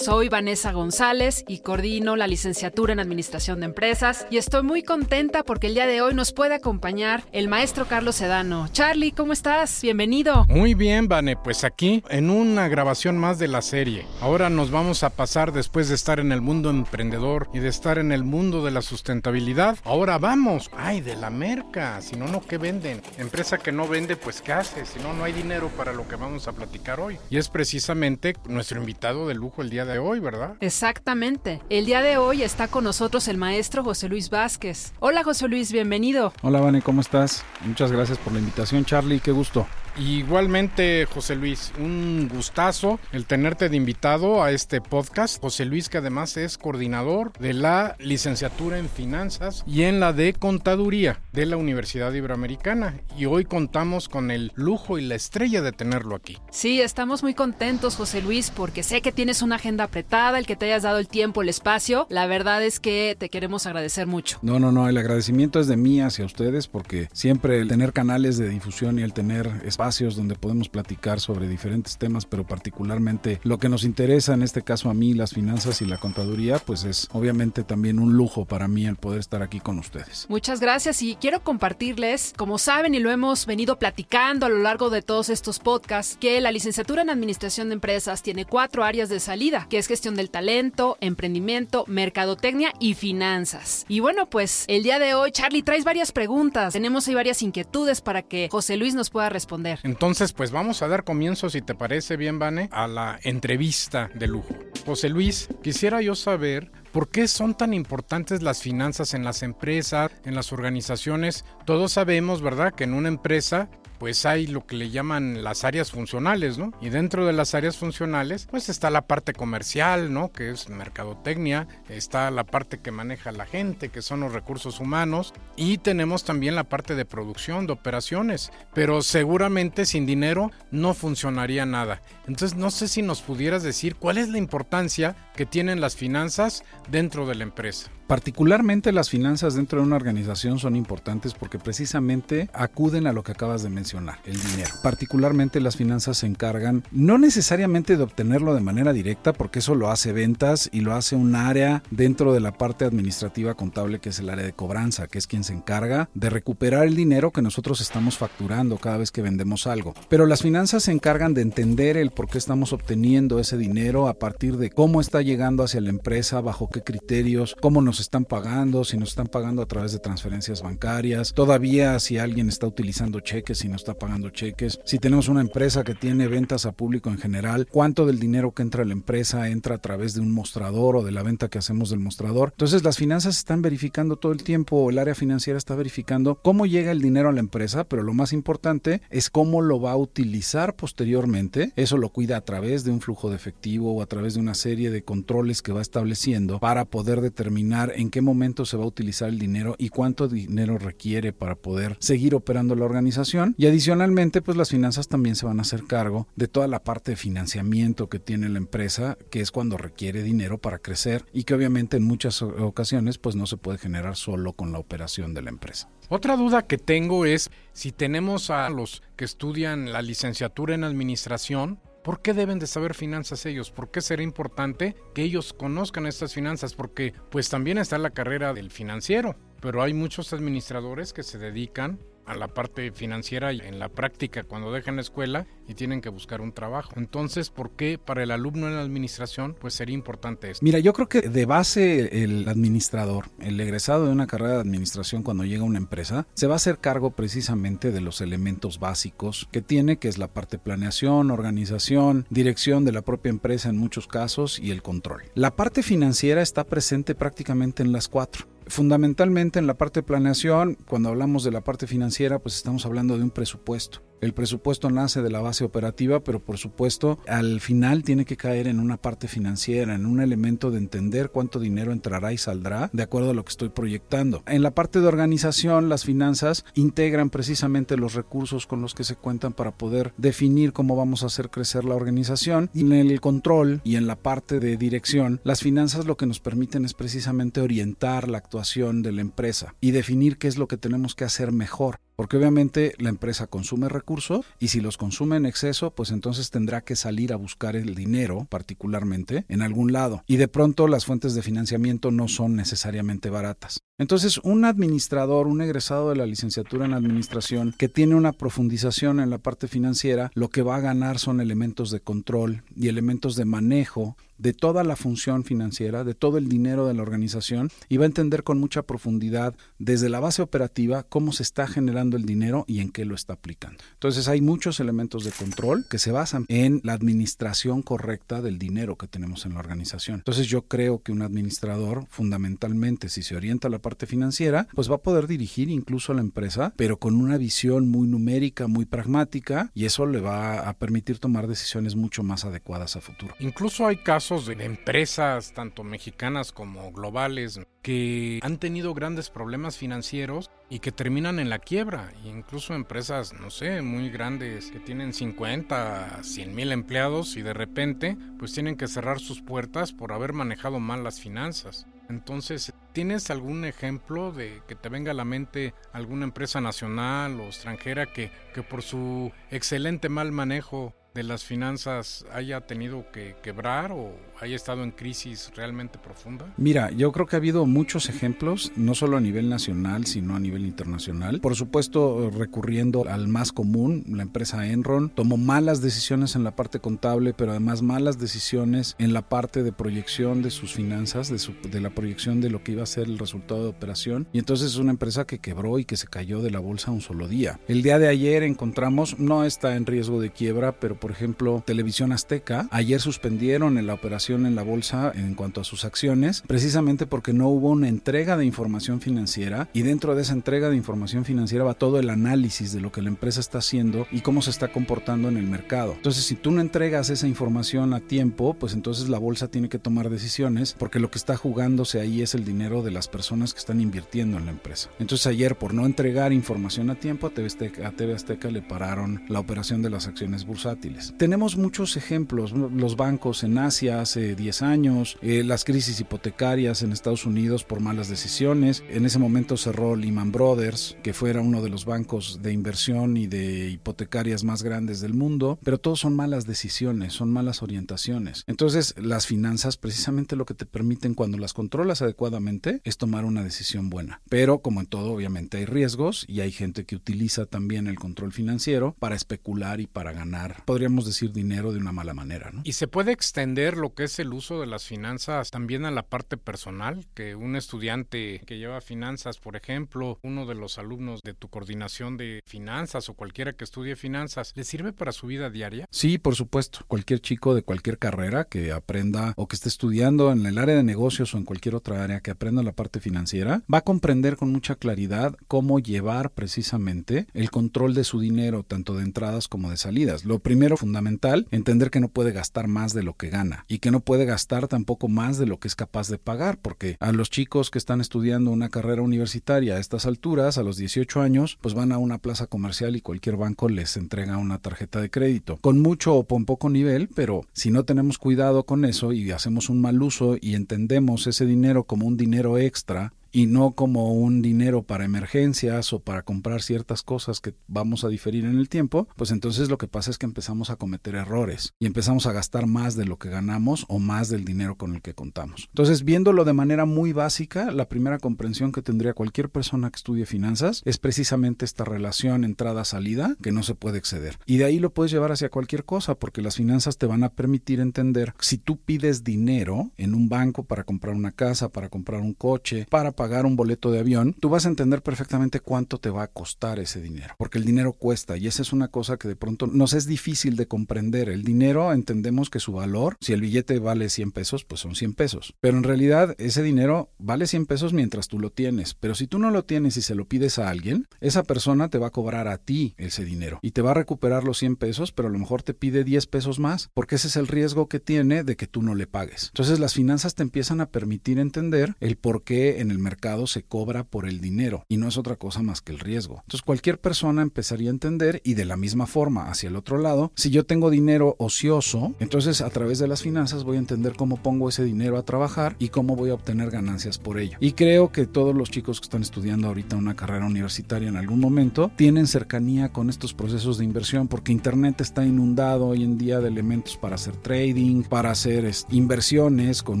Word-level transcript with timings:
Soy 0.00 0.30
Vanessa 0.30 0.72
González 0.72 1.44
y 1.46 1.58
coordino 1.58 2.16
la 2.16 2.26
licenciatura 2.26 2.94
en 2.94 3.00
Administración 3.00 3.60
de 3.60 3.66
Empresas 3.66 4.26
y 4.30 4.38
estoy 4.38 4.62
muy 4.62 4.82
contenta 4.82 5.42
porque 5.42 5.66
el 5.66 5.74
día 5.74 5.86
de 5.86 6.00
hoy 6.00 6.14
nos 6.14 6.32
puede 6.32 6.54
acompañar 6.54 7.24
el 7.32 7.48
maestro 7.48 7.84
Carlos 7.84 8.16
Sedano. 8.16 8.66
Charlie, 8.72 9.12
¿cómo 9.12 9.34
estás? 9.34 9.82
Bienvenido. 9.82 10.46
Muy 10.48 10.72
bien, 10.72 11.06
Vane, 11.06 11.36
pues 11.36 11.64
aquí 11.64 12.02
en 12.08 12.30
una 12.30 12.66
grabación 12.68 13.18
más 13.18 13.38
de 13.38 13.48
la 13.48 13.60
serie. 13.60 14.06
Ahora 14.22 14.48
nos 14.48 14.70
vamos 14.70 15.02
a 15.02 15.10
pasar 15.10 15.52
después 15.52 15.90
de 15.90 15.96
estar 15.96 16.18
en 16.18 16.32
el 16.32 16.40
mundo 16.40 16.70
emprendedor 16.70 17.50
y 17.52 17.58
de 17.58 17.68
estar 17.68 17.98
en 17.98 18.10
el 18.10 18.24
mundo 18.24 18.64
de 18.64 18.70
la 18.70 18.80
sustentabilidad. 18.80 19.76
Ahora 19.84 20.16
vamos, 20.16 20.70
ay, 20.78 21.02
de 21.02 21.14
la 21.14 21.28
merca, 21.28 22.00
si 22.00 22.16
no, 22.16 22.26
no, 22.26 22.40
¿qué 22.40 22.56
venden? 22.56 23.02
Empresa 23.18 23.58
que 23.58 23.70
no 23.70 23.86
vende, 23.86 24.16
pues 24.16 24.40
¿qué 24.40 24.54
hace? 24.54 24.86
Si 24.86 24.98
no, 24.98 25.12
no 25.12 25.24
hay 25.24 25.34
dinero 25.34 25.68
para 25.76 25.92
lo 25.92 26.08
que 26.08 26.16
vamos 26.16 26.48
a 26.48 26.52
platicar 26.52 27.00
hoy. 27.00 27.18
Y 27.28 27.36
es 27.36 27.50
precisamente 27.50 28.34
nuestro 28.48 28.80
invitado 28.80 29.28
de 29.28 29.34
lujo 29.34 29.60
el 29.60 29.68
día 29.68 29.84
de 29.84 29.89
hoy, 29.98 30.20
¿verdad? 30.20 30.56
Exactamente. 30.60 31.60
El 31.68 31.86
día 31.86 32.02
de 32.02 32.18
hoy 32.18 32.42
está 32.42 32.68
con 32.68 32.84
nosotros 32.84 33.28
el 33.28 33.36
maestro 33.36 33.82
José 33.82 34.08
Luis 34.08 34.30
Vázquez. 34.30 34.92
Hola 35.00 35.24
José 35.24 35.48
Luis, 35.48 35.72
bienvenido. 35.72 36.32
Hola 36.42 36.60
Vane, 36.60 36.82
¿cómo 36.82 37.00
estás? 37.00 37.44
Muchas 37.64 37.92
gracias 37.92 38.18
por 38.18 38.32
la 38.32 38.38
invitación 38.38 38.84
Charlie, 38.84 39.20
qué 39.20 39.32
gusto. 39.32 39.66
Igualmente, 39.98 41.06
José 41.06 41.34
Luis, 41.34 41.72
un 41.78 42.28
gustazo 42.32 43.00
el 43.12 43.26
tenerte 43.26 43.68
de 43.68 43.76
invitado 43.76 44.42
a 44.42 44.52
este 44.52 44.80
podcast. 44.80 45.40
José 45.40 45.64
Luis, 45.64 45.88
que 45.88 45.98
además 45.98 46.36
es 46.36 46.58
coordinador 46.58 47.32
de 47.38 47.52
la 47.52 47.96
licenciatura 47.98 48.78
en 48.78 48.88
finanzas 48.88 49.64
y 49.66 49.82
en 49.82 50.00
la 50.00 50.12
de 50.12 50.32
contaduría 50.32 51.20
de 51.32 51.46
la 51.46 51.56
Universidad 51.56 52.12
Iberoamericana. 52.12 53.00
Y 53.18 53.26
hoy 53.26 53.44
contamos 53.44 54.08
con 54.08 54.30
el 54.30 54.52
lujo 54.54 54.98
y 54.98 55.02
la 55.02 55.16
estrella 55.16 55.60
de 55.60 55.72
tenerlo 55.72 56.14
aquí. 56.14 56.38
Sí, 56.50 56.80
estamos 56.80 57.22
muy 57.22 57.34
contentos, 57.34 57.96
José 57.96 58.22
Luis, 58.22 58.50
porque 58.50 58.82
sé 58.82 59.02
que 59.02 59.12
tienes 59.12 59.42
una 59.42 59.56
agenda 59.56 59.79
apretada, 59.80 60.38
el 60.38 60.46
que 60.46 60.56
te 60.56 60.66
hayas 60.66 60.84
dado 60.84 60.98
el 60.98 61.08
tiempo, 61.08 61.42
el 61.42 61.48
espacio. 61.48 62.06
La 62.10 62.26
verdad 62.26 62.62
es 62.62 62.80
que 62.80 63.16
te 63.18 63.28
queremos 63.28 63.66
agradecer 63.66 64.06
mucho. 64.06 64.38
No, 64.42 64.58
no, 64.58 64.72
no, 64.72 64.88
el 64.88 64.96
agradecimiento 64.96 65.60
es 65.60 65.66
de 65.66 65.76
mí 65.76 66.00
hacia 66.00 66.24
ustedes 66.24 66.68
porque 66.68 67.08
siempre 67.12 67.58
el 67.60 67.68
tener 67.68 67.92
canales 67.92 68.38
de 68.38 68.48
difusión 68.48 68.98
y 68.98 69.02
el 69.02 69.12
tener 69.12 69.46
espacio 69.64 69.80
espacios 69.80 70.14
donde 70.14 70.34
podemos 70.34 70.68
platicar 70.68 71.20
sobre 71.20 71.48
diferentes 71.48 71.96
temas, 71.96 72.26
pero 72.26 72.46
particularmente 72.46 73.40
lo 73.44 73.58
que 73.58 73.70
nos 73.70 73.82
interesa, 73.82 74.34
en 74.34 74.42
este 74.42 74.60
caso 74.60 74.90
a 74.90 74.94
mí, 74.94 75.14
las 75.14 75.32
finanzas 75.32 75.80
y 75.80 75.86
la 75.86 75.96
contaduría, 75.96 76.58
pues 76.58 76.84
es 76.84 77.08
obviamente 77.12 77.64
también 77.64 77.98
un 77.98 78.12
lujo 78.12 78.44
para 78.44 78.68
mí 78.68 78.84
el 78.84 78.96
poder 78.96 79.20
estar 79.20 79.42
aquí 79.42 79.58
con 79.58 79.78
ustedes. 79.78 80.26
Muchas 80.28 80.60
gracias 80.60 81.00
y 81.00 81.16
quiero 81.16 81.42
compartirles, 81.42 82.34
como 82.36 82.58
saben 82.58 82.94
y 82.94 82.98
lo 82.98 83.10
hemos 83.10 83.46
venido 83.46 83.78
platicando 83.78 84.44
a 84.44 84.50
lo 84.50 84.58
largo 84.58 84.90
de 84.90 85.00
todos 85.00 85.30
estos 85.30 85.60
podcasts, 85.60 86.18
que 86.20 86.38
la 86.42 86.52
licenciatura 86.52 87.00
en 87.00 87.08
Administración 87.08 87.70
de 87.70 87.74
Empresas 87.74 88.22
tiene 88.22 88.44
cuatro 88.44 88.84
áreas 88.84 89.08
de 89.08 89.18
salida, 89.18 89.66
que 89.70 89.78
es 89.78 89.86
gestión 89.86 90.14
del 90.16 90.28
talento, 90.28 90.98
emprendimiento, 91.00 91.84
mercadotecnia 91.86 92.74
y 92.78 92.92
finanzas. 92.92 93.86
Y 93.88 94.00
bueno, 94.00 94.28
pues 94.28 94.64
el 94.68 94.82
día 94.82 94.98
de 94.98 95.14
hoy, 95.14 95.32
Charlie, 95.32 95.62
traes 95.62 95.84
varias 95.84 96.12
preguntas, 96.12 96.74
tenemos 96.74 97.08
ahí 97.08 97.14
varias 97.14 97.40
inquietudes 97.40 98.02
para 98.02 98.20
que 98.20 98.48
José 98.50 98.76
Luis 98.76 98.94
nos 98.94 99.08
pueda 99.08 99.30
responder. 99.30 99.78
Entonces, 99.84 100.34
pues 100.34 100.50
vamos 100.50 100.82
a 100.82 100.88
dar 100.88 101.04
comienzo, 101.04 101.48
si 101.48 101.62
te 101.62 101.74
parece 101.74 102.18
bien, 102.18 102.38
Vane, 102.38 102.68
a 102.72 102.86
la 102.86 103.18
entrevista 103.22 104.10
de 104.14 104.26
lujo. 104.26 104.54
José 104.84 105.08
Luis, 105.08 105.48
quisiera 105.62 106.02
yo 106.02 106.14
saber 106.14 106.70
¿Por 106.92 107.08
qué 107.08 107.28
son 107.28 107.54
tan 107.54 107.72
importantes 107.72 108.42
las 108.42 108.62
finanzas 108.62 109.14
en 109.14 109.22
las 109.22 109.44
empresas, 109.44 110.10
en 110.24 110.34
las 110.34 110.52
organizaciones? 110.52 111.44
Todos 111.64 111.92
sabemos, 111.92 112.42
¿verdad?, 112.42 112.74
que 112.74 112.82
en 112.82 112.94
una 112.94 113.06
empresa 113.06 113.70
pues 114.00 114.24
hay 114.24 114.46
lo 114.46 114.66
que 114.66 114.76
le 114.76 114.88
llaman 114.88 115.44
las 115.44 115.62
áreas 115.62 115.90
funcionales, 115.90 116.56
¿no? 116.56 116.72
Y 116.80 116.88
dentro 116.88 117.26
de 117.26 117.34
las 117.34 117.54
áreas 117.54 117.76
funcionales, 117.76 118.48
pues 118.50 118.70
está 118.70 118.88
la 118.88 119.02
parte 119.02 119.34
comercial, 119.34 120.10
¿no? 120.10 120.32
Que 120.32 120.50
es 120.50 120.70
mercadotecnia, 120.70 121.68
está 121.90 122.30
la 122.30 122.44
parte 122.44 122.80
que 122.80 122.92
maneja 122.92 123.30
la 123.30 123.44
gente, 123.44 123.90
que 123.90 124.00
son 124.00 124.20
los 124.20 124.32
recursos 124.32 124.80
humanos, 124.80 125.34
y 125.54 125.76
tenemos 125.76 126.24
también 126.24 126.54
la 126.54 126.64
parte 126.64 126.94
de 126.94 127.04
producción, 127.04 127.66
de 127.66 127.74
operaciones, 127.74 128.50
pero 128.72 129.02
seguramente 129.02 129.84
sin 129.84 130.06
dinero 130.06 130.50
no 130.70 130.94
funcionaría 130.94 131.66
nada. 131.66 132.00
Entonces 132.26 132.56
no 132.56 132.70
sé 132.70 132.88
si 132.88 133.02
nos 133.02 133.20
pudieras 133.20 133.62
decir 133.62 133.96
cuál 133.96 134.16
es 134.16 134.30
la 134.30 134.38
importancia 134.38 135.14
que 135.36 135.44
tienen 135.44 135.82
las 135.82 135.94
finanzas 135.94 136.64
dentro 136.88 137.26
de 137.26 137.34
la 137.34 137.42
empresa. 137.42 137.90
Particularmente 138.10 138.90
las 138.90 139.08
finanzas 139.08 139.54
dentro 139.54 139.78
de 139.78 139.86
una 139.86 139.94
organización 139.94 140.58
son 140.58 140.74
importantes 140.74 141.32
porque 141.32 141.60
precisamente 141.60 142.50
acuden 142.52 143.06
a 143.06 143.12
lo 143.12 143.22
que 143.22 143.30
acabas 143.30 143.62
de 143.62 143.70
mencionar, 143.70 144.18
el 144.24 144.36
dinero. 144.42 144.74
Particularmente 144.82 145.60
las 145.60 145.76
finanzas 145.76 146.18
se 146.18 146.26
encargan 146.26 146.82
no 146.90 147.18
necesariamente 147.18 147.96
de 147.96 148.02
obtenerlo 148.02 148.52
de 148.52 148.62
manera 148.62 148.92
directa 148.92 149.32
porque 149.32 149.60
eso 149.60 149.76
lo 149.76 149.92
hace 149.92 150.12
ventas 150.12 150.68
y 150.72 150.80
lo 150.80 150.94
hace 150.94 151.14
un 151.14 151.36
área 151.36 151.84
dentro 151.92 152.32
de 152.32 152.40
la 152.40 152.50
parte 152.50 152.84
administrativa 152.84 153.54
contable 153.54 154.00
que 154.00 154.08
es 154.08 154.18
el 154.18 154.28
área 154.28 154.44
de 154.44 154.54
cobranza, 154.54 155.06
que 155.06 155.18
es 155.18 155.28
quien 155.28 155.44
se 155.44 155.52
encarga 155.52 156.08
de 156.12 156.30
recuperar 156.30 156.88
el 156.88 156.96
dinero 156.96 157.30
que 157.30 157.42
nosotros 157.42 157.80
estamos 157.80 158.18
facturando 158.18 158.78
cada 158.78 158.96
vez 158.96 159.12
que 159.12 159.22
vendemos 159.22 159.68
algo. 159.68 159.94
Pero 160.08 160.26
las 160.26 160.42
finanzas 160.42 160.82
se 160.82 160.90
encargan 160.90 161.32
de 161.32 161.42
entender 161.42 161.96
el 161.96 162.10
por 162.10 162.28
qué 162.28 162.38
estamos 162.38 162.72
obteniendo 162.72 163.38
ese 163.38 163.56
dinero 163.56 164.08
a 164.08 164.14
partir 164.14 164.56
de 164.56 164.70
cómo 164.70 165.00
está 165.00 165.22
llegando 165.22 165.62
hacia 165.62 165.80
la 165.80 165.90
empresa, 165.90 166.40
bajo 166.40 166.68
qué 166.68 166.82
criterios, 166.82 167.54
cómo 167.60 167.80
nos 167.80 167.99
están 168.00 168.24
pagando, 168.24 168.84
si 168.84 168.96
nos 168.96 169.10
están 169.10 169.26
pagando 169.26 169.62
a 169.62 169.66
través 169.66 169.92
de 169.92 169.98
transferencias 169.98 170.62
bancarias, 170.62 171.32
todavía 171.32 171.98
si 171.98 172.18
alguien 172.18 172.48
está 172.48 172.66
utilizando 172.66 173.20
cheques, 173.20 173.58
si 173.58 173.68
no 173.68 173.76
está 173.76 173.94
pagando 173.94 174.30
cheques, 174.30 174.80
si 174.84 174.98
tenemos 174.98 175.28
una 175.28 175.40
empresa 175.40 175.84
que 175.84 175.94
tiene 175.94 176.28
ventas 176.28 176.66
a 176.66 176.72
público 176.72 177.10
en 177.10 177.18
general, 177.18 177.66
cuánto 177.70 178.06
del 178.06 178.18
dinero 178.18 178.52
que 178.52 178.62
entra 178.62 178.82
a 178.82 178.86
la 178.86 178.92
empresa 178.92 179.48
entra 179.48 179.76
a 179.76 179.78
través 179.78 180.14
de 180.14 180.20
un 180.20 180.32
mostrador 180.32 180.96
o 180.96 181.02
de 181.02 181.12
la 181.12 181.22
venta 181.22 181.48
que 181.48 181.58
hacemos 181.58 181.90
del 181.90 182.00
mostrador. 182.00 182.50
Entonces 182.52 182.84
las 182.84 182.96
finanzas 182.96 183.36
están 183.36 183.62
verificando 183.62 184.16
todo 184.16 184.32
el 184.32 184.42
tiempo, 184.42 184.90
el 184.90 184.98
área 184.98 185.14
financiera 185.14 185.58
está 185.58 185.74
verificando 185.74 186.40
cómo 186.42 186.66
llega 186.66 186.90
el 186.92 187.02
dinero 187.02 187.28
a 187.28 187.32
la 187.32 187.40
empresa, 187.40 187.84
pero 187.84 188.02
lo 188.02 188.14
más 188.14 188.32
importante 188.32 189.02
es 189.10 189.30
cómo 189.30 189.60
lo 189.60 189.80
va 189.80 189.92
a 189.92 189.96
utilizar 189.96 190.74
posteriormente. 190.76 191.72
Eso 191.76 191.96
lo 191.96 192.10
cuida 192.10 192.36
a 192.36 192.44
través 192.44 192.84
de 192.84 192.90
un 192.90 193.00
flujo 193.00 193.30
de 193.30 193.36
efectivo 193.36 193.92
o 193.92 194.02
a 194.02 194.06
través 194.06 194.34
de 194.34 194.40
una 194.40 194.54
serie 194.54 194.90
de 194.90 195.02
controles 195.02 195.62
que 195.62 195.72
va 195.72 195.82
estableciendo 195.82 196.58
para 196.58 196.84
poder 196.84 197.20
determinar 197.20 197.89
en 197.94 198.10
qué 198.10 198.20
momento 198.20 198.64
se 198.64 198.76
va 198.76 198.84
a 198.84 198.88
utilizar 198.88 199.28
el 199.28 199.38
dinero 199.38 199.74
y 199.78 199.88
cuánto 199.88 200.28
dinero 200.28 200.78
requiere 200.78 201.32
para 201.32 201.54
poder 201.54 201.96
seguir 202.00 202.34
operando 202.34 202.74
la 202.74 202.84
organización. 202.84 203.54
Y 203.58 203.66
adicionalmente, 203.66 204.42
pues 204.42 204.56
las 204.56 204.70
finanzas 204.70 205.08
también 205.08 205.36
se 205.36 205.46
van 205.46 205.58
a 205.58 205.62
hacer 205.62 205.84
cargo 205.84 206.28
de 206.36 206.48
toda 206.48 206.68
la 206.68 206.82
parte 206.82 207.12
de 207.12 207.16
financiamiento 207.16 208.08
que 208.08 208.18
tiene 208.18 208.48
la 208.48 208.58
empresa, 208.58 209.16
que 209.30 209.40
es 209.40 209.50
cuando 209.50 209.76
requiere 209.76 210.22
dinero 210.22 210.58
para 210.58 210.78
crecer 210.78 211.24
y 211.32 211.44
que 211.44 211.54
obviamente 211.54 211.96
en 211.96 212.04
muchas 212.04 212.42
ocasiones 212.42 213.18
pues 213.18 213.36
no 213.36 213.46
se 213.46 213.56
puede 213.56 213.78
generar 213.78 214.16
solo 214.16 214.52
con 214.52 214.72
la 214.72 214.78
operación 214.78 215.34
de 215.34 215.42
la 215.42 215.50
empresa. 215.50 215.88
Otra 216.08 216.36
duda 216.36 216.66
que 216.66 216.78
tengo 216.78 217.24
es 217.24 217.50
si 217.72 217.92
tenemos 217.92 218.50
a 218.50 218.68
los 218.68 219.02
que 219.16 219.24
estudian 219.24 219.92
la 219.92 220.02
licenciatura 220.02 220.74
en 220.74 220.84
administración, 220.84 221.78
¿Por 222.02 222.22
qué 222.22 222.32
deben 222.32 222.58
de 222.58 222.66
saber 222.66 222.94
finanzas 222.94 223.44
ellos? 223.44 223.70
¿Por 223.70 223.90
qué 223.90 224.00
será 224.00 224.22
importante 224.22 224.96
que 225.14 225.22
ellos 225.22 225.52
conozcan 225.52 226.06
estas 226.06 226.32
finanzas? 226.32 226.74
Porque 226.74 227.12
pues 227.30 227.50
también 227.50 227.76
está 227.76 227.98
la 227.98 228.10
carrera 228.10 228.54
del 228.54 228.70
financiero, 228.70 229.36
pero 229.60 229.82
hay 229.82 229.92
muchos 229.92 230.32
administradores 230.32 231.12
que 231.12 231.22
se 231.22 231.38
dedican 231.38 232.00
a 232.26 232.34
la 232.36 232.48
parte 232.48 232.92
financiera 232.92 233.50
en 233.50 233.78
la 233.78 233.88
práctica 233.88 234.44
cuando 234.44 234.72
dejan 234.72 234.96
la 234.96 235.02
escuela 235.02 235.46
y 235.66 235.74
tienen 235.74 236.00
que 236.00 236.08
buscar 236.08 236.40
un 236.40 236.52
trabajo. 236.52 236.92
Entonces, 236.96 237.50
¿por 237.50 237.70
qué 237.72 237.98
para 237.98 238.22
el 238.22 238.30
alumno 238.30 238.68
en 238.68 238.76
la 238.76 238.82
administración 238.82 239.56
pues 239.58 239.74
sería 239.74 239.94
importante 239.94 240.50
esto? 240.50 240.64
Mira, 240.64 240.78
yo 240.78 240.92
creo 240.92 241.08
que 241.08 241.22
de 241.22 241.46
base 241.46 242.24
el 242.24 242.48
administrador, 242.48 243.26
el 243.40 243.60
egresado 243.60 244.06
de 244.06 244.12
una 244.12 244.26
carrera 244.26 244.54
de 244.54 244.60
administración 244.60 245.22
cuando 245.22 245.44
llega 245.44 245.62
a 245.62 245.66
una 245.66 245.78
empresa, 245.78 246.26
se 246.34 246.46
va 246.46 246.54
a 246.54 246.56
hacer 246.56 246.78
cargo 246.78 247.10
precisamente 247.12 247.92
de 247.92 248.00
los 248.00 248.20
elementos 248.20 248.78
básicos 248.78 249.48
que 249.52 249.62
tiene, 249.62 249.98
que 249.98 250.08
es 250.08 250.18
la 250.18 250.28
parte 250.28 250.58
planeación, 250.58 251.30
organización, 251.30 252.26
dirección 252.30 252.84
de 252.84 252.92
la 252.92 253.02
propia 253.02 253.30
empresa 253.30 253.68
en 253.68 253.76
muchos 253.76 254.06
casos 254.06 254.58
y 254.58 254.70
el 254.70 254.82
control. 254.82 255.22
La 255.34 255.54
parte 255.54 255.82
financiera 255.82 256.42
está 256.42 256.64
presente 256.64 257.14
prácticamente 257.14 257.82
en 257.82 257.92
las 257.92 258.08
cuatro. 258.08 258.46
Fundamentalmente 258.66 259.58
en 259.58 259.66
la 259.66 259.74
parte 259.74 260.00
de 260.00 260.06
planeación, 260.06 260.76
cuando 260.86 261.08
hablamos 261.08 261.44
de 261.44 261.50
la 261.50 261.62
parte 261.62 261.86
financiera, 261.86 262.38
pues 262.38 262.56
estamos 262.56 262.86
hablando 262.86 263.16
de 263.16 263.24
un 263.24 263.30
presupuesto. 263.30 264.00
El 264.20 264.34
presupuesto 264.34 264.90
nace 264.90 265.22
de 265.22 265.30
la 265.30 265.40
base 265.40 265.64
operativa, 265.64 266.20
pero 266.20 266.40
por 266.40 266.58
supuesto 266.58 267.18
al 267.26 267.60
final 267.60 268.04
tiene 268.04 268.24
que 268.24 268.36
caer 268.36 268.66
en 268.66 268.78
una 268.78 268.96
parte 268.96 269.28
financiera, 269.28 269.94
en 269.94 270.06
un 270.06 270.20
elemento 270.20 270.70
de 270.70 270.78
entender 270.78 271.30
cuánto 271.30 271.58
dinero 271.58 271.92
entrará 271.92 272.32
y 272.32 272.38
saldrá 272.38 272.90
de 272.92 273.02
acuerdo 273.02 273.30
a 273.30 273.34
lo 273.34 273.44
que 273.44 273.50
estoy 273.50 273.70
proyectando. 273.70 274.42
En 274.46 274.62
la 274.62 274.72
parte 274.72 275.00
de 275.00 275.06
organización, 275.06 275.88
las 275.88 276.04
finanzas 276.04 276.64
integran 276.74 277.30
precisamente 277.30 277.96
los 277.96 278.14
recursos 278.14 278.66
con 278.66 278.82
los 278.82 278.94
que 278.94 279.04
se 279.04 279.16
cuentan 279.16 279.52
para 279.52 279.72
poder 279.72 280.12
definir 280.18 280.72
cómo 280.72 280.96
vamos 280.96 281.22
a 281.22 281.26
hacer 281.26 281.50
crecer 281.50 281.84
la 281.84 281.94
organización. 281.94 282.70
Y 282.74 282.80
en 282.80 282.92
el 282.92 283.20
control 283.20 283.80
y 283.84 283.96
en 283.96 284.06
la 284.06 284.16
parte 284.16 284.60
de 284.60 284.76
dirección, 284.76 285.40
las 285.44 285.60
finanzas 285.60 286.04
lo 286.04 286.16
que 286.16 286.26
nos 286.26 286.40
permiten 286.40 286.84
es 286.84 286.94
precisamente 286.94 287.60
orientar 287.60 288.28
la 288.28 288.38
actuación 288.38 289.02
de 289.02 289.12
la 289.12 289.20
empresa 289.20 289.74
y 289.80 289.92
definir 289.92 290.38
qué 290.38 290.48
es 290.48 290.58
lo 290.58 290.68
que 290.68 290.76
tenemos 290.76 291.14
que 291.14 291.24
hacer 291.24 291.52
mejor 291.52 292.00
porque 292.20 292.36
obviamente 292.36 292.92
la 292.98 293.08
empresa 293.08 293.46
consume 293.46 293.88
recursos 293.88 294.44
y 294.58 294.68
si 294.68 294.82
los 294.82 294.98
consume 294.98 295.36
en 295.36 295.46
exceso, 295.46 295.92
pues 295.92 296.10
entonces 296.10 296.50
tendrá 296.50 296.82
que 296.82 296.94
salir 296.94 297.32
a 297.32 297.36
buscar 297.36 297.76
el 297.76 297.94
dinero, 297.94 298.46
particularmente, 298.50 299.46
en 299.48 299.62
algún 299.62 299.94
lado. 299.94 300.22
Y 300.26 300.36
de 300.36 300.46
pronto 300.46 300.86
las 300.86 301.06
fuentes 301.06 301.34
de 301.34 301.40
financiamiento 301.40 302.10
no 302.10 302.28
son 302.28 302.56
necesariamente 302.56 303.30
baratas. 303.30 303.80
Entonces, 304.00 304.38
un 304.38 304.64
administrador, 304.64 305.46
un 305.46 305.60
egresado 305.60 306.08
de 306.08 306.16
la 306.16 306.24
licenciatura 306.24 306.86
en 306.86 306.94
administración 306.94 307.74
que 307.76 307.90
tiene 307.90 308.14
una 308.14 308.32
profundización 308.32 309.20
en 309.20 309.28
la 309.28 309.36
parte 309.36 309.68
financiera, 309.68 310.30
lo 310.34 310.48
que 310.48 310.62
va 310.62 310.76
a 310.76 310.80
ganar 310.80 311.18
son 311.18 311.38
elementos 311.38 311.90
de 311.90 312.00
control 312.00 312.62
y 312.74 312.88
elementos 312.88 313.36
de 313.36 313.44
manejo 313.44 314.16
de 314.40 314.54
toda 314.54 314.84
la 314.84 314.96
función 314.96 315.44
financiera, 315.44 316.02
de 316.02 316.14
todo 316.14 316.38
el 316.38 316.48
dinero 316.48 316.86
de 316.86 316.94
la 316.94 317.02
organización 317.02 317.70
y 317.88 317.98
va 317.98 318.04
a 318.04 318.06
entender 318.06 318.42
con 318.42 318.58
mucha 318.58 318.82
profundidad 318.82 319.54
desde 319.78 320.08
la 320.08 320.18
base 320.18 320.40
operativa 320.40 321.02
cómo 321.02 321.32
se 321.32 321.42
está 321.42 321.66
generando 321.66 322.16
el 322.16 322.24
dinero 322.24 322.64
y 322.66 322.80
en 322.80 322.90
qué 322.90 323.04
lo 323.04 323.14
está 323.14 323.34
aplicando. 323.34 323.82
Entonces 323.92 324.28
hay 324.28 324.40
muchos 324.40 324.80
elementos 324.80 325.24
de 325.24 325.32
control 325.32 325.84
que 325.90 325.98
se 325.98 326.10
basan 326.10 326.46
en 326.48 326.80
la 326.84 326.94
administración 326.94 327.82
correcta 327.82 328.40
del 328.40 328.58
dinero 328.58 328.96
que 328.96 329.06
tenemos 329.06 329.44
en 329.44 329.52
la 329.54 329.60
organización. 329.60 330.16
Entonces 330.16 330.46
yo 330.46 330.62
creo 330.62 331.02
que 331.02 331.12
un 331.12 331.20
administrador 331.20 332.06
fundamentalmente 332.08 333.10
si 333.10 333.22
se 333.22 333.36
orienta 333.36 333.68
a 333.68 333.70
la 333.70 333.78
parte 333.78 333.89
financiera, 334.06 334.66
pues 334.74 334.90
va 334.90 334.96
a 334.96 335.02
poder 335.02 335.26
dirigir 335.26 335.70
incluso 335.70 336.12
a 336.12 336.14
la 336.14 336.20
empresa, 336.20 336.72
pero 336.76 336.98
con 336.98 337.16
una 337.16 337.36
visión 337.36 337.88
muy 337.88 338.08
numérica, 338.08 338.66
muy 338.66 338.86
pragmática 338.86 339.70
y 339.74 339.84
eso 339.84 340.06
le 340.06 340.20
va 340.20 340.68
a 340.68 340.74
permitir 340.74 341.18
tomar 341.18 341.46
decisiones 341.46 341.96
mucho 341.96 342.22
más 342.22 342.44
adecuadas 342.44 342.96
a 342.96 343.00
futuro. 343.00 343.34
Incluso 343.40 343.86
hay 343.86 343.96
casos 343.96 344.46
de 344.46 344.52
empresas, 344.64 345.52
tanto 345.52 345.84
mexicanas 345.84 346.52
como 346.52 346.92
globales, 346.92 347.60
que 347.82 348.40
han 348.42 348.58
tenido 348.58 348.94
grandes 348.94 349.30
problemas 349.30 349.78
financieros 349.78 350.50
y 350.68 350.80
que 350.80 350.92
terminan 350.92 351.38
en 351.38 351.48
la 351.48 351.58
quiebra. 351.58 352.12
incluso 352.24 352.74
empresas, 352.74 353.32
no 353.32 353.50
sé, 353.50 353.82
muy 353.82 354.10
grandes 354.10 354.70
que 354.70 354.80
tienen 354.80 355.12
50, 355.12 356.22
100 356.22 356.54
mil 356.54 356.72
empleados 356.72 357.36
y 357.36 357.42
de 357.42 357.54
repente 357.54 358.16
pues 358.38 358.52
tienen 358.52 358.76
que 358.76 358.88
cerrar 358.88 359.18
sus 359.18 359.40
puertas 359.40 359.92
por 359.92 360.12
haber 360.12 360.32
manejado 360.32 360.78
mal 360.78 361.02
las 361.02 361.20
finanzas. 361.20 361.86
Entonces, 362.08 362.72
¿tienes 362.92 363.30
algún 363.30 363.64
ejemplo 363.64 364.32
de 364.32 364.62
que 364.66 364.74
te 364.74 364.88
venga 364.88 365.12
a 365.12 365.14
la 365.14 365.24
mente 365.24 365.74
alguna 365.92 366.24
empresa 366.24 366.60
nacional 366.60 367.40
o 367.40 367.46
extranjera 367.46 368.06
que, 368.06 368.30
que 368.54 368.62
por 368.62 368.82
su 368.82 369.32
excelente 369.50 370.08
mal 370.08 370.32
manejo 370.32 370.94
de 371.14 371.22
las 371.24 371.44
finanzas 371.44 372.24
haya 372.32 372.60
tenido 372.62 373.10
que 373.10 373.36
quebrar 373.42 373.92
o 373.92 374.14
haya 374.40 374.56
estado 374.56 374.82
en 374.82 374.90
crisis 374.90 375.50
realmente 375.54 375.98
profunda? 375.98 376.46
Mira, 376.56 376.90
yo 376.90 377.12
creo 377.12 377.26
que 377.26 377.36
ha 377.36 377.38
habido 377.38 377.66
muchos 377.66 378.08
ejemplos, 378.08 378.72
no 378.76 378.94
solo 378.94 379.16
a 379.16 379.20
nivel 379.20 379.48
nacional, 379.48 380.06
sino 380.06 380.34
a 380.34 380.40
nivel 380.40 380.64
internacional. 380.64 381.40
Por 381.40 381.56
supuesto, 381.56 382.30
recurriendo 382.30 383.06
al 383.08 383.28
más 383.28 383.52
común, 383.52 384.04
la 384.08 384.22
empresa 384.22 384.66
Enron 384.66 385.10
tomó 385.10 385.36
malas 385.36 385.82
decisiones 385.82 386.36
en 386.36 386.44
la 386.44 386.56
parte 386.56 386.80
contable, 386.80 387.34
pero 387.34 387.50
además 387.50 387.82
malas 387.82 388.18
decisiones 388.18 388.96
en 388.98 389.12
la 389.12 389.28
parte 389.28 389.62
de 389.62 389.72
proyección 389.72 390.42
de 390.42 390.50
sus 390.50 390.72
finanzas, 390.72 391.28
de, 391.28 391.38
su, 391.38 391.54
de 391.70 391.80
la 391.80 391.90
proyección 391.90 392.40
de 392.40 392.50
lo 392.50 392.62
que 392.62 392.72
iba 392.72 392.82
a 392.82 392.86
ser 392.86 393.08
el 393.08 393.18
resultado 393.18 393.62
de 393.62 393.68
operación. 393.68 394.26
Y 394.32 394.38
entonces 394.38 394.72
es 394.72 394.76
una 394.76 394.92
empresa 394.92 395.26
que 395.26 395.38
quebró 395.38 395.78
y 395.78 395.84
que 395.84 395.96
se 395.96 396.06
cayó 396.06 396.40
de 396.40 396.50
la 396.50 396.60
bolsa 396.60 396.90
un 396.90 397.00
solo 397.00 397.28
día. 397.28 397.60
El 397.68 397.82
día 397.82 397.98
de 397.98 398.08
ayer 398.08 398.42
encontramos, 398.42 399.18
no 399.18 399.44
está 399.44 399.76
en 399.76 399.86
riesgo 399.86 400.20
de 400.20 400.30
quiebra, 400.30 400.80
pero 400.80 400.98
por 400.98 401.10
ejemplo, 401.10 401.62
Televisión 401.66 402.12
Azteca, 402.12 402.68
ayer 402.70 403.00
suspendieron 403.00 403.76
en 403.78 403.86
la 403.86 403.94
operación 403.94 404.29
en 404.36 404.54
la 404.54 404.62
bolsa 404.62 405.12
en 405.14 405.34
cuanto 405.34 405.60
a 405.60 405.64
sus 405.64 405.84
acciones, 405.84 406.42
precisamente 406.46 407.06
porque 407.06 407.32
no 407.32 407.48
hubo 407.48 407.70
una 407.70 407.88
entrega 407.88 408.36
de 408.36 408.44
información 408.44 409.00
financiera 409.00 409.68
y 409.72 409.82
dentro 409.82 410.14
de 410.14 410.22
esa 410.22 410.32
entrega 410.32 410.70
de 410.70 410.76
información 410.76 411.24
financiera 411.24 411.64
va 411.64 411.74
todo 411.74 411.98
el 411.98 412.10
análisis 412.10 412.72
de 412.72 412.80
lo 412.80 412.92
que 412.92 413.02
la 413.02 413.08
empresa 413.08 413.40
está 413.40 413.58
haciendo 413.58 414.06
y 414.10 414.20
cómo 414.20 414.42
se 414.42 414.50
está 414.50 414.68
comportando 414.68 415.28
en 415.28 415.36
el 415.36 415.46
mercado. 415.46 415.94
Entonces, 415.94 416.24
si 416.24 416.34
tú 416.34 416.50
no 416.50 416.60
entregas 416.60 417.10
esa 417.10 417.26
información 417.26 417.94
a 417.94 418.00
tiempo, 418.00 418.54
pues 418.54 418.74
entonces 418.74 419.08
la 419.08 419.18
bolsa 419.18 419.48
tiene 419.48 419.68
que 419.68 419.78
tomar 419.78 420.10
decisiones 420.10 420.74
porque 420.78 421.00
lo 421.00 421.10
que 421.10 421.18
está 421.18 421.36
jugándose 421.36 422.00
ahí 422.00 422.22
es 422.22 422.34
el 422.34 422.44
dinero 422.44 422.82
de 422.82 422.90
las 422.90 423.08
personas 423.08 423.52
que 423.52 423.58
están 423.58 423.80
invirtiendo 423.80 424.38
en 424.38 424.46
la 424.46 424.52
empresa. 424.52 424.90
Entonces, 424.98 425.26
ayer 425.26 425.56
por 425.56 425.74
no 425.74 425.86
entregar 425.86 426.32
información 426.32 426.90
a 426.90 426.94
tiempo, 426.94 427.26
a 427.26 427.30
TV 427.30 428.14
Azteca, 428.14 428.50
le 428.50 428.62
pararon 428.62 429.22
la 429.28 429.40
operación 429.40 429.82
de 429.82 429.90
las 429.90 430.06
acciones 430.06 430.44
bursátiles. 430.44 431.14
Tenemos 431.16 431.56
muchos 431.56 431.96
ejemplos, 431.96 432.52
los 432.52 432.96
bancos 432.96 433.44
en 433.44 433.58
Asia 433.58 434.00
hace 434.00 434.19
10 434.20 434.62
años, 434.62 435.18
eh, 435.22 435.42
las 435.44 435.64
crisis 435.64 436.00
hipotecarias 436.00 436.82
en 436.82 436.92
Estados 436.92 437.26
Unidos 437.26 437.64
por 437.64 437.80
malas 437.80 438.08
decisiones. 438.08 438.82
En 438.88 439.04
ese 439.06 439.18
momento 439.18 439.56
cerró 439.56 439.96
Lehman 439.96 440.32
Brothers, 440.32 440.96
que 441.02 441.12
fuera 441.12 441.40
uno 441.40 441.62
de 441.62 441.70
los 441.70 441.84
bancos 441.84 442.40
de 442.42 442.52
inversión 442.52 443.16
y 443.16 443.26
de 443.26 443.70
hipotecarias 443.70 444.44
más 444.44 444.62
grandes 444.62 445.00
del 445.00 445.14
mundo, 445.14 445.58
pero 445.62 445.78
todos 445.78 446.00
son 446.00 446.14
malas 446.14 446.46
decisiones, 446.46 447.12
son 447.12 447.30
malas 447.32 447.62
orientaciones. 447.62 448.44
Entonces, 448.46 448.94
las 448.98 449.26
finanzas 449.26 449.76
precisamente 449.76 450.36
lo 450.36 450.46
que 450.46 450.54
te 450.54 450.66
permiten 450.66 451.14
cuando 451.14 451.38
las 451.38 451.52
controlas 451.52 452.02
adecuadamente 452.02 452.80
es 452.84 452.96
tomar 452.96 453.24
una 453.24 453.42
decisión 453.42 453.90
buena. 453.90 454.20
Pero 454.28 454.60
como 454.60 454.80
en 454.80 454.86
todo, 454.86 455.12
obviamente 455.12 455.58
hay 455.58 455.64
riesgos 455.64 456.24
y 456.28 456.40
hay 456.40 456.52
gente 456.52 456.84
que 456.84 456.96
utiliza 456.96 457.46
también 457.46 457.86
el 457.86 457.98
control 457.98 458.32
financiero 458.32 458.96
para 458.98 459.14
especular 459.14 459.80
y 459.80 459.86
para 459.86 460.12
ganar, 460.12 460.64
podríamos 460.64 461.06
decir, 461.06 461.32
dinero 461.32 461.72
de 461.72 461.78
una 461.78 461.92
mala 461.92 462.14
manera. 462.14 462.50
Y 462.64 462.72
se 462.72 462.88
puede 462.88 463.12
extender 463.12 463.76
lo 463.76 463.94
que 463.94 464.04
es 464.04 464.09
el 464.18 464.32
uso 464.32 464.60
de 464.60 464.66
las 464.66 464.84
finanzas 464.84 465.50
también 465.50 465.84
a 465.84 465.90
la 465.90 466.02
parte 466.02 466.36
personal, 466.36 467.06
que 467.14 467.34
un 467.34 467.56
estudiante 467.56 468.42
que 468.46 468.58
lleva 468.58 468.80
finanzas, 468.80 469.38
por 469.38 469.56
ejemplo, 469.56 470.18
uno 470.22 470.46
de 470.46 470.54
los 470.54 470.78
alumnos 470.78 471.22
de 471.22 471.34
tu 471.34 471.48
coordinación 471.48 472.16
de 472.16 472.42
finanzas 472.46 473.08
o 473.08 473.14
cualquiera 473.14 473.52
que 473.52 473.64
estudie 473.64 473.96
finanzas, 473.96 474.52
¿le 474.56 474.64
sirve 474.64 474.92
para 474.92 475.12
su 475.12 475.26
vida 475.26 475.50
diaria? 475.50 475.86
Sí, 475.90 476.18
por 476.18 476.34
supuesto. 476.34 476.80
Cualquier 476.88 477.20
chico 477.20 477.54
de 477.54 477.62
cualquier 477.62 477.98
carrera 477.98 478.44
que 478.44 478.72
aprenda 478.72 479.34
o 479.36 479.46
que 479.46 479.56
esté 479.56 479.68
estudiando 479.68 480.32
en 480.32 480.44
el 480.46 480.58
área 480.58 480.74
de 480.74 480.82
negocios 480.82 481.34
o 481.34 481.38
en 481.38 481.44
cualquier 481.44 481.74
otra 481.74 482.02
área 482.02 482.20
que 482.20 482.30
aprenda 482.30 482.62
la 482.62 482.72
parte 482.72 483.00
financiera, 483.00 483.62
va 483.72 483.78
a 483.78 483.84
comprender 483.84 484.36
con 484.36 484.50
mucha 484.50 484.74
claridad 484.74 485.36
cómo 485.46 485.78
llevar 485.78 486.30
precisamente 486.30 487.26
el 487.34 487.50
control 487.50 487.94
de 487.94 488.04
su 488.04 488.20
dinero, 488.20 488.62
tanto 488.62 488.96
de 488.96 489.04
entradas 489.04 489.48
como 489.48 489.70
de 489.70 489.76
salidas. 489.76 490.24
Lo 490.24 490.38
primero 490.38 490.76
fundamental, 490.76 491.46
entender 491.50 491.90
que 491.90 492.00
no 492.00 492.08
puede 492.08 492.32
gastar 492.32 492.68
más 492.68 492.94
de 492.94 493.02
lo 493.02 493.14
que 493.14 493.30
gana 493.30 493.64
y 493.68 493.78
que 493.78 493.90
no 493.90 493.99
puede 494.00 494.24
gastar 494.24 494.68
tampoco 494.68 495.08
más 495.08 495.38
de 495.38 495.46
lo 495.46 495.58
que 495.58 495.68
es 495.68 495.76
capaz 495.76 496.08
de 496.08 496.18
pagar, 496.18 496.58
porque 496.58 496.96
a 497.00 497.12
los 497.12 497.30
chicos 497.30 497.70
que 497.70 497.78
están 497.78 498.00
estudiando 498.00 498.50
una 498.50 498.68
carrera 498.68 499.02
universitaria 499.02 499.76
a 499.76 499.78
estas 499.80 500.06
alturas, 500.06 500.58
a 500.58 500.62
los 500.62 500.76
18 500.76 501.20
años, 501.20 501.58
pues 501.60 501.74
van 501.74 501.92
a 501.92 501.98
una 501.98 502.18
plaza 502.18 502.46
comercial 502.46 502.96
y 502.96 503.00
cualquier 503.00 503.36
banco 503.36 503.68
les 503.68 503.96
entrega 503.96 504.36
una 504.36 504.58
tarjeta 504.58 505.00
de 505.00 505.10
crédito, 505.10 505.58
con 505.60 505.80
mucho 505.80 506.14
o 506.14 506.24
con 506.24 506.44
poco 506.44 506.70
nivel, 506.70 507.08
pero 507.14 507.42
si 507.52 507.70
no 507.70 507.84
tenemos 507.84 508.18
cuidado 508.18 508.64
con 508.64 508.84
eso 508.84 509.12
y 509.12 509.30
hacemos 509.30 509.68
un 509.68 509.80
mal 509.80 510.02
uso 510.02 510.36
y 510.40 510.54
entendemos 510.54 511.26
ese 511.26 511.46
dinero 511.46 511.84
como 511.84 512.06
un 512.06 512.16
dinero 512.16 512.58
extra, 512.58 513.12
y 513.32 513.46
no 513.46 513.72
como 513.72 514.12
un 514.14 514.42
dinero 514.42 514.82
para 514.82 515.04
emergencias 515.04 515.92
o 515.92 516.00
para 516.00 516.22
comprar 516.22 516.62
ciertas 516.62 517.02
cosas 517.02 517.40
que 517.40 517.54
vamos 517.66 518.04
a 518.04 518.08
diferir 518.08 518.44
en 518.44 518.58
el 518.58 518.68
tiempo, 518.68 519.08
pues 519.16 519.30
entonces 519.30 519.68
lo 519.68 519.78
que 519.78 519.88
pasa 519.88 520.10
es 520.10 520.18
que 520.18 520.26
empezamos 520.26 520.70
a 520.70 520.76
cometer 520.76 521.14
errores 521.14 521.74
y 521.78 521.86
empezamos 521.86 522.26
a 522.26 522.32
gastar 522.32 522.66
más 522.66 522.96
de 522.96 523.04
lo 523.04 523.18
que 523.18 523.30
ganamos 523.30 523.84
o 523.88 523.98
más 523.98 524.28
del 524.28 524.44
dinero 524.44 524.76
con 524.76 524.94
el 524.94 525.02
que 525.02 525.14
contamos. 525.14 525.68
Entonces, 525.68 526.04
viéndolo 526.04 526.44
de 526.44 526.52
manera 526.52 526.84
muy 526.84 527.12
básica, 527.12 527.70
la 527.70 527.88
primera 527.88 528.18
comprensión 528.18 528.72
que 528.72 528.82
tendría 528.82 529.14
cualquier 529.14 529.50
persona 529.50 529.90
que 529.90 529.96
estudie 529.96 530.26
finanzas 530.26 530.82
es 530.84 530.98
precisamente 530.98 531.64
esta 531.64 531.84
relación 531.84 532.44
entrada-salida 532.44 533.36
que 533.42 533.52
no 533.52 533.62
se 533.62 533.74
puede 533.74 533.98
exceder. 533.98 534.38
Y 534.46 534.58
de 534.58 534.64
ahí 534.64 534.78
lo 534.78 534.92
puedes 534.92 535.12
llevar 535.12 535.32
hacia 535.32 535.50
cualquier 535.50 535.84
cosa 535.84 536.14
porque 536.14 536.42
las 536.42 536.56
finanzas 536.56 536.98
te 536.98 537.06
van 537.06 537.24
a 537.24 537.32
permitir 537.32 537.80
entender 537.80 538.34
si 538.40 538.58
tú 538.58 538.78
pides 538.78 539.24
dinero 539.24 539.90
en 539.96 540.14
un 540.14 540.28
banco 540.28 540.64
para 540.64 540.84
comprar 540.84 541.14
una 541.14 541.32
casa, 541.32 541.70
para 541.70 541.88
comprar 541.88 542.20
un 542.20 542.34
coche, 542.34 542.86
para 542.90 543.12
pagar 543.20 543.44
un 543.44 543.54
boleto 543.54 543.92
de 543.92 543.98
avión, 543.98 544.32
tú 544.32 544.48
vas 544.48 544.64
a 544.64 544.70
entender 544.70 545.02
perfectamente 545.02 545.60
cuánto 545.60 545.98
te 545.98 546.08
va 546.08 546.22
a 546.22 546.28
costar 546.28 546.78
ese 546.78 547.02
dinero, 547.02 547.34
porque 547.36 547.58
el 547.58 547.66
dinero 547.66 547.92
cuesta 547.92 548.38
y 548.38 548.46
esa 548.46 548.62
es 548.62 548.72
una 548.72 548.88
cosa 548.88 549.18
que 549.18 549.28
de 549.28 549.36
pronto 549.36 549.66
nos 549.66 549.92
es 549.92 550.06
difícil 550.06 550.56
de 550.56 550.66
comprender. 550.66 551.28
El 551.28 551.44
dinero 551.44 551.92
entendemos 551.92 552.48
que 552.48 552.60
su 552.60 552.72
valor, 552.72 553.18
si 553.20 553.34
el 553.34 553.42
billete 553.42 553.78
vale 553.78 554.08
100 554.08 554.32
pesos, 554.32 554.64
pues 554.64 554.80
son 554.80 554.94
100 554.94 555.12
pesos, 555.12 555.54
pero 555.60 555.76
en 555.76 555.82
realidad 555.82 556.34
ese 556.38 556.62
dinero 556.62 557.10
vale 557.18 557.46
100 557.46 557.66
pesos 557.66 557.92
mientras 557.92 558.26
tú 558.26 558.38
lo 558.38 558.52
tienes, 558.52 558.94
pero 558.94 559.14
si 559.14 559.26
tú 559.26 559.38
no 559.38 559.50
lo 559.50 559.66
tienes 559.66 559.98
y 559.98 560.00
se 560.00 560.14
lo 560.14 560.24
pides 560.24 560.58
a 560.58 560.70
alguien, 560.70 561.06
esa 561.20 561.42
persona 561.42 561.90
te 561.90 561.98
va 561.98 562.06
a 562.06 562.12
cobrar 562.12 562.48
a 562.48 562.56
ti 562.56 562.94
ese 562.96 563.26
dinero 563.26 563.58
y 563.60 563.72
te 563.72 563.82
va 563.82 563.90
a 563.90 564.00
recuperar 564.00 564.44
los 564.44 564.56
100 564.56 564.76
pesos, 564.76 565.12
pero 565.12 565.28
a 565.28 565.30
lo 565.30 565.38
mejor 565.38 565.62
te 565.62 565.74
pide 565.74 566.04
10 566.04 566.26
pesos 566.26 566.58
más, 566.58 566.88
porque 566.94 567.16
ese 567.16 567.28
es 567.28 567.36
el 567.36 567.48
riesgo 567.48 567.86
que 567.86 568.00
tiene 568.00 568.44
de 568.44 568.56
que 568.56 568.66
tú 568.66 568.80
no 568.80 568.94
le 568.94 569.06
pagues. 569.06 569.48
Entonces 569.48 569.78
las 569.78 569.92
finanzas 569.92 570.34
te 570.34 570.42
empiezan 570.42 570.80
a 570.80 570.88
permitir 570.88 571.38
entender 571.38 571.96
el 572.00 572.16
por 572.16 572.44
qué 572.44 572.80
en 572.80 572.90
el 572.90 572.98
mercado 572.98 573.09
mercado 573.10 573.48
se 573.48 573.64
cobra 573.64 574.04
por 574.04 574.28
el 574.28 574.40
dinero 574.40 574.84
y 574.88 574.96
no 574.96 575.08
es 575.08 575.18
otra 575.18 575.34
cosa 575.34 575.62
más 575.62 575.80
que 575.80 575.90
el 575.90 575.98
riesgo. 575.98 576.36
Entonces 576.44 576.62
cualquier 576.62 577.00
persona 577.00 577.42
empezaría 577.42 577.90
a 577.90 577.90
entender 577.90 578.40
y 578.44 578.54
de 578.54 578.64
la 578.64 578.76
misma 578.76 579.08
forma 579.08 579.50
hacia 579.50 579.68
el 579.68 579.74
otro 579.74 579.98
lado, 579.98 580.30
si 580.36 580.50
yo 580.50 580.64
tengo 580.64 580.90
dinero 580.90 581.34
ocioso, 581.38 582.14
entonces 582.20 582.60
a 582.60 582.70
través 582.70 583.00
de 583.00 583.08
las 583.08 583.22
finanzas 583.22 583.64
voy 583.64 583.78
a 583.78 583.80
entender 583.80 584.12
cómo 584.16 584.36
pongo 584.36 584.68
ese 584.68 584.84
dinero 584.84 585.18
a 585.18 585.24
trabajar 585.24 585.74
y 585.80 585.88
cómo 585.88 586.14
voy 586.14 586.30
a 586.30 586.34
obtener 586.34 586.70
ganancias 586.70 587.18
por 587.18 587.40
ello. 587.40 587.58
Y 587.58 587.72
creo 587.72 588.12
que 588.12 588.26
todos 588.28 588.54
los 588.54 588.70
chicos 588.70 589.00
que 589.00 589.06
están 589.06 589.22
estudiando 589.22 589.66
ahorita 589.66 589.96
una 589.96 590.14
carrera 590.14 590.46
universitaria 590.46 591.08
en 591.08 591.16
algún 591.16 591.40
momento 591.40 591.90
tienen 591.96 592.28
cercanía 592.28 592.92
con 592.92 593.10
estos 593.10 593.34
procesos 593.34 593.76
de 593.78 593.84
inversión 593.84 594.28
porque 594.28 594.52
Internet 594.52 595.00
está 595.00 595.26
inundado 595.26 595.88
hoy 595.88 596.04
en 596.04 596.16
día 596.16 596.38
de 596.38 596.46
elementos 596.46 596.96
para 596.96 597.16
hacer 597.16 597.34
trading, 597.36 598.04
para 598.04 598.30
hacer 598.30 598.70
inversiones 598.90 599.82
con 599.82 600.00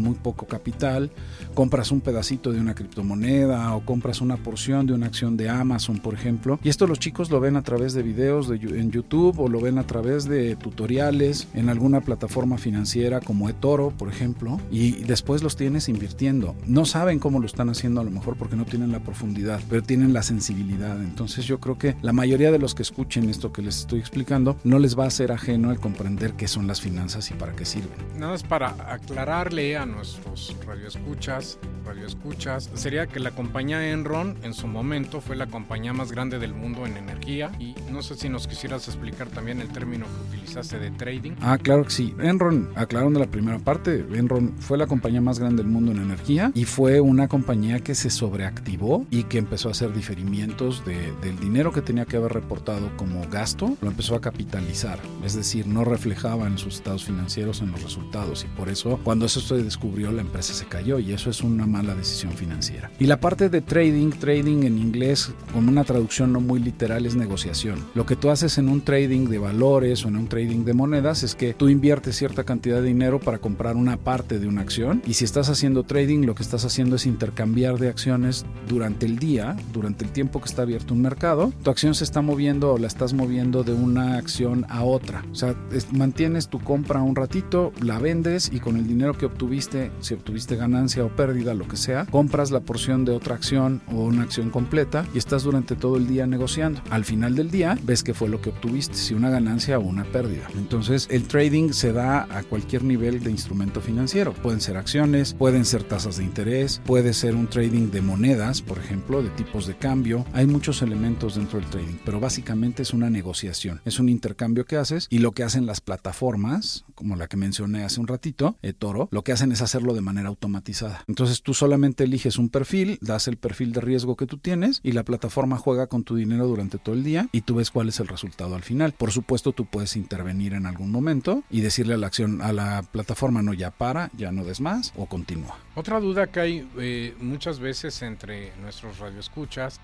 muy 0.00 0.14
poco 0.14 0.46
capital. 0.46 1.10
Compras 1.54 1.90
un 1.90 2.00
pedacito 2.00 2.52
de 2.52 2.60
una 2.60 2.76
criptomoneda 2.76 2.99
o 3.00 3.80
compras 3.84 4.20
una 4.20 4.36
porción 4.36 4.86
de 4.86 4.92
una 4.92 5.06
acción 5.06 5.36
de 5.36 5.48
Amazon, 5.48 5.98
por 5.98 6.14
ejemplo. 6.14 6.58
Y 6.62 6.68
esto 6.68 6.86
los 6.86 6.98
chicos 6.98 7.30
lo 7.30 7.40
ven 7.40 7.56
a 7.56 7.62
través 7.62 7.94
de 7.94 8.02
videos 8.02 8.48
de, 8.48 8.56
en 8.56 8.90
YouTube 8.90 9.38
o 9.40 9.48
lo 9.48 9.60
ven 9.60 9.78
a 9.78 9.86
través 9.86 10.24
de 10.24 10.56
tutoriales 10.56 11.48
en 11.54 11.68
alguna 11.68 12.00
plataforma 12.00 12.58
financiera 12.58 13.20
como 13.20 13.48
eToro, 13.48 13.90
por 13.90 14.08
ejemplo. 14.08 14.60
Y 14.70 15.04
después 15.04 15.42
los 15.42 15.56
tienes 15.56 15.88
invirtiendo. 15.88 16.54
No 16.66 16.84
saben 16.84 17.18
cómo 17.18 17.40
lo 17.40 17.46
están 17.46 17.68
haciendo 17.70 18.00
a 18.00 18.04
lo 18.04 18.10
mejor 18.10 18.36
porque 18.36 18.56
no 18.56 18.64
tienen 18.64 18.92
la 18.92 19.00
profundidad, 19.00 19.60
pero 19.68 19.82
tienen 19.82 20.12
la 20.12 20.22
sensibilidad. 20.22 21.00
Entonces 21.02 21.44
yo 21.44 21.60
creo 21.60 21.78
que 21.78 21.96
la 22.02 22.12
mayoría 22.12 22.50
de 22.50 22.58
los 22.58 22.74
que 22.74 22.82
escuchen 22.82 23.28
esto 23.28 23.52
que 23.52 23.62
les 23.62 23.80
estoy 23.80 24.00
explicando 24.00 24.56
no 24.64 24.78
les 24.78 24.98
va 24.98 25.06
a 25.06 25.10
ser 25.10 25.32
ajeno 25.32 25.70
el 25.70 25.80
comprender 25.80 26.34
qué 26.34 26.48
son 26.48 26.66
las 26.66 26.80
finanzas 26.80 27.30
y 27.30 27.34
para 27.34 27.52
qué 27.52 27.64
sirven. 27.64 27.90
Nada 28.18 28.32
más 28.32 28.42
para 28.42 28.70
aclararle 28.92 29.76
a 29.76 29.86
nuestros 29.86 30.56
radioescuchas, 30.66 31.58
radioescuchas, 31.84 32.70
sería 32.90 33.06
que 33.06 33.20
la 33.20 33.30
compañía 33.30 33.92
Enron 33.92 34.36
en 34.42 34.52
su 34.52 34.66
momento 34.66 35.20
fue 35.20 35.36
la 35.36 35.46
compañía 35.46 35.92
más 35.92 36.10
grande 36.10 36.40
del 36.40 36.54
mundo 36.54 36.86
en 36.86 36.96
energía 36.96 37.52
y 37.60 37.76
no 37.88 38.02
sé 38.02 38.16
si 38.16 38.28
nos 38.28 38.48
quisieras 38.48 38.88
explicar 38.88 39.28
también 39.28 39.60
el 39.60 39.68
término 39.68 40.06
que 40.06 40.36
utilizaste 40.36 40.80
de 40.80 40.90
trading. 40.90 41.34
Ah, 41.40 41.56
claro 41.56 41.84
que 41.84 41.90
sí. 41.90 42.16
Enron, 42.18 42.68
aclararon 42.74 43.14
de 43.14 43.20
la 43.20 43.28
primera 43.28 43.60
parte, 43.60 44.04
Enron 44.12 44.54
fue 44.58 44.76
la 44.76 44.88
compañía 44.88 45.20
más 45.20 45.38
grande 45.38 45.62
del 45.62 45.70
mundo 45.70 45.92
en 45.92 45.98
energía 45.98 46.50
y 46.52 46.64
fue 46.64 47.00
una 47.00 47.28
compañía 47.28 47.78
que 47.78 47.94
se 47.94 48.10
sobreactivó 48.10 49.06
y 49.08 49.22
que 49.22 49.38
empezó 49.38 49.68
a 49.68 49.70
hacer 49.70 49.92
diferimientos 49.92 50.84
de, 50.84 51.12
del 51.22 51.38
dinero 51.38 51.70
que 51.70 51.82
tenía 51.82 52.06
que 52.06 52.16
haber 52.16 52.32
reportado 52.32 52.90
como 52.96 53.24
gasto, 53.28 53.76
lo 53.82 53.88
empezó 53.88 54.16
a 54.16 54.20
capitalizar, 54.20 54.98
es 55.24 55.36
decir, 55.36 55.68
no 55.68 55.84
reflejaba 55.84 56.48
en 56.48 56.58
sus 56.58 56.74
estados 56.74 57.04
financieros 57.04 57.60
en 57.60 57.70
los 57.70 57.84
resultados 57.84 58.44
y 58.44 58.48
por 58.48 58.68
eso 58.68 58.98
cuando 59.04 59.26
eso 59.26 59.40
se 59.40 59.62
descubrió 59.62 60.10
la 60.10 60.22
empresa 60.22 60.54
se 60.54 60.66
cayó 60.66 60.98
y 60.98 61.12
eso 61.12 61.30
es 61.30 61.42
una 61.42 61.66
mala 61.66 61.94
decisión 61.94 62.32
financiera. 62.32 62.79
Y 62.98 63.06
la 63.06 63.20
parte 63.20 63.48
de 63.48 63.60
trading, 63.60 64.10
trading 64.10 64.64
en 64.64 64.78
inglés 64.78 65.32
con 65.52 65.68
una 65.68 65.84
traducción 65.84 66.32
no 66.32 66.40
muy 66.40 66.60
literal 66.60 67.06
es 67.06 67.16
negociación. 67.16 67.84
Lo 67.94 68.06
que 68.06 68.16
tú 68.16 68.30
haces 68.30 68.58
en 68.58 68.68
un 68.68 68.82
trading 68.82 69.28
de 69.28 69.38
valores 69.38 70.04
o 70.04 70.08
en 70.08 70.16
un 70.16 70.28
trading 70.28 70.64
de 70.64 70.74
monedas 70.74 71.22
es 71.22 71.34
que 71.34 71.54
tú 71.54 71.68
inviertes 71.68 72.16
cierta 72.16 72.44
cantidad 72.44 72.80
de 72.80 72.88
dinero 72.88 73.20
para 73.20 73.38
comprar 73.38 73.76
una 73.76 73.96
parte 73.96 74.38
de 74.38 74.46
una 74.46 74.62
acción 74.62 75.02
y 75.06 75.14
si 75.14 75.24
estás 75.24 75.48
haciendo 75.48 75.84
trading 75.84 76.24
lo 76.24 76.34
que 76.34 76.42
estás 76.42 76.64
haciendo 76.64 76.96
es 76.96 77.06
intercambiar 77.06 77.78
de 77.78 77.88
acciones 77.88 78.44
durante 78.68 79.06
el 79.06 79.18
día, 79.18 79.56
durante 79.72 80.04
el 80.04 80.10
tiempo 80.10 80.40
que 80.40 80.48
está 80.48 80.62
abierto 80.62 80.94
un 80.94 81.02
mercado. 81.02 81.52
Tu 81.62 81.70
acción 81.70 81.94
se 81.94 82.04
está 82.04 82.22
moviendo 82.22 82.72
o 82.72 82.78
la 82.78 82.86
estás 82.86 83.12
moviendo 83.12 83.62
de 83.64 83.72
una 83.72 84.16
acción 84.16 84.66
a 84.68 84.82
otra. 84.84 85.24
O 85.32 85.34
sea, 85.34 85.54
mantienes 85.92 86.48
tu 86.48 86.60
compra 86.60 87.02
un 87.02 87.16
ratito, 87.16 87.72
la 87.82 87.98
vendes 87.98 88.50
y 88.52 88.60
con 88.60 88.76
el 88.76 88.86
dinero 88.86 89.16
que 89.16 89.26
obtuviste, 89.26 89.90
si 90.00 90.14
obtuviste 90.14 90.56
ganancia 90.56 91.04
o 91.04 91.08
pérdida, 91.08 91.54
lo 91.54 91.66
que 91.66 91.76
sea, 91.76 92.06
compras 92.06 92.50
la 92.50 92.59
porción 92.62 93.04
de 93.04 93.12
otra 93.12 93.34
acción 93.34 93.82
o 93.88 94.04
una 94.04 94.22
acción 94.22 94.50
completa 94.50 95.06
y 95.14 95.18
estás 95.18 95.42
durante 95.42 95.76
todo 95.76 95.96
el 95.96 96.06
día 96.06 96.26
negociando. 96.26 96.82
Al 96.90 97.04
final 97.04 97.34
del 97.34 97.50
día 97.50 97.78
ves 97.82 98.02
qué 98.02 98.14
fue 98.14 98.28
lo 98.28 98.40
que 98.40 98.50
obtuviste, 98.50 98.94
si 98.94 99.14
una 99.14 99.30
ganancia 99.30 99.78
o 99.78 99.82
una 99.82 100.04
pérdida. 100.04 100.48
Entonces 100.54 101.06
el 101.10 101.24
trading 101.24 101.72
se 101.72 101.92
da 101.92 102.26
a 102.36 102.42
cualquier 102.42 102.84
nivel 102.84 103.22
de 103.22 103.30
instrumento 103.30 103.80
financiero. 103.80 104.32
Pueden 104.32 104.60
ser 104.60 104.76
acciones, 104.76 105.34
pueden 105.34 105.64
ser 105.64 105.84
tasas 105.84 106.16
de 106.16 106.24
interés, 106.24 106.80
puede 106.84 107.12
ser 107.12 107.34
un 107.34 107.46
trading 107.46 107.90
de 107.90 108.02
monedas, 108.02 108.62
por 108.62 108.78
ejemplo, 108.78 109.22
de 109.22 109.30
tipos 109.30 109.66
de 109.66 109.76
cambio. 109.76 110.24
Hay 110.32 110.46
muchos 110.46 110.82
elementos 110.82 111.36
dentro 111.36 111.60
del 111.60 111.68
trading, 111.70 111.98
pero 112.04 112.20
básicamente 112.20 112.82
es 112.82 112.92
una 112.92 113.10
negociación, 113.10 113.80
es 113.84 113.98
un 113.98 114.08
intercambio 114.08 114.64
que 114.64 114.76
haces 114.76 115.06
y 115.10 115.18
lo 115.18 115.32
que 115.32 115.42
hacen 115.42 115.66
las 115.66 115.80
plataformas, 115.80 116.84
como 116.94 117.16
la 117.16 117.28
que 117.28 117.36
mencioné 117.36 117.84
hace 117.84 118.00
un 118.00 118.06
ratito, 118.06 118.56
eToro, 118.62 119.08
lo 119.10 119.22
que 119.22 119.32
hacen 119.32 119.52
es 119.52 119.62
hacerlo 119.62 119.94
de 119.94 120.00
manera 120.00 120.28
automatizada. 120.28 121.04
Entonces 121.08 121.42
tú 121.42 121.54
solamente 121.54 122.04
eliges 122.04 122.38
un 122.38 122.49
perfil, 122.50 122.98
das 123.00 123.28
el 123.28 123.36
perfil 123.36 123.72
de 123.72 123.80
riesgo 123.80 124.16
que 124.16 124.26
tú 124.26 124.38
tienes 124.38 124.80
y 124.82 124.92
la 124.92 125.04
plataforma 125.04 125.56
juega 125.56 125.86
con 125.86 126.04
tu 126.04 126.16
dinero 126.16 126.46
durante 126.46 126.78
todo 126.78 126.94
el 126.94 127.02
día 127.02 127.28
y 127.32 127.42
tú 127.42 127.56
ves 127.56 127.70
cuál 127.70 127.88
es 127.88 128.00
el 128.00 128.08
resultado 128.08 128.54
al 128.54 128.62
final. 128.62 128.92
Por 128.92 129.12
supuesto, 129.12 129.52
tú 129.52 129.64
puedes 129.66 129.96
intervenir 129.96 130.54
en 130.54 130.66
algún 130.66 130.90
momento 130.90 131.42
y 131.50 131.60
decirle 131.60 131.94
a 131.94 131.96
la 131.96 132.06
acción, 132.06 132.42
a 132.42 132.52
la 132.52 132.82
plataforma, 132.82 133.42
no, 133.42 133.54
ya 133.54 133.70
para, 133.70 134.10
ya 134.16 134.32
no 134.32 134.44
des 134.44 134.60
más 134.60 134.92
o 134.96 135.06
continúa. 135.06 135.58
Otra 135.74 136.00
duda 136.00 136.26
que 136.26 136.40
hay 136.40 136.68
eh, 136.78 137.14
muchas 137.20 137.58
veces 137.58 138.02
entre 138.02 138.54
nuestros 138.56 138.98
radioescuchas 138.98 139.80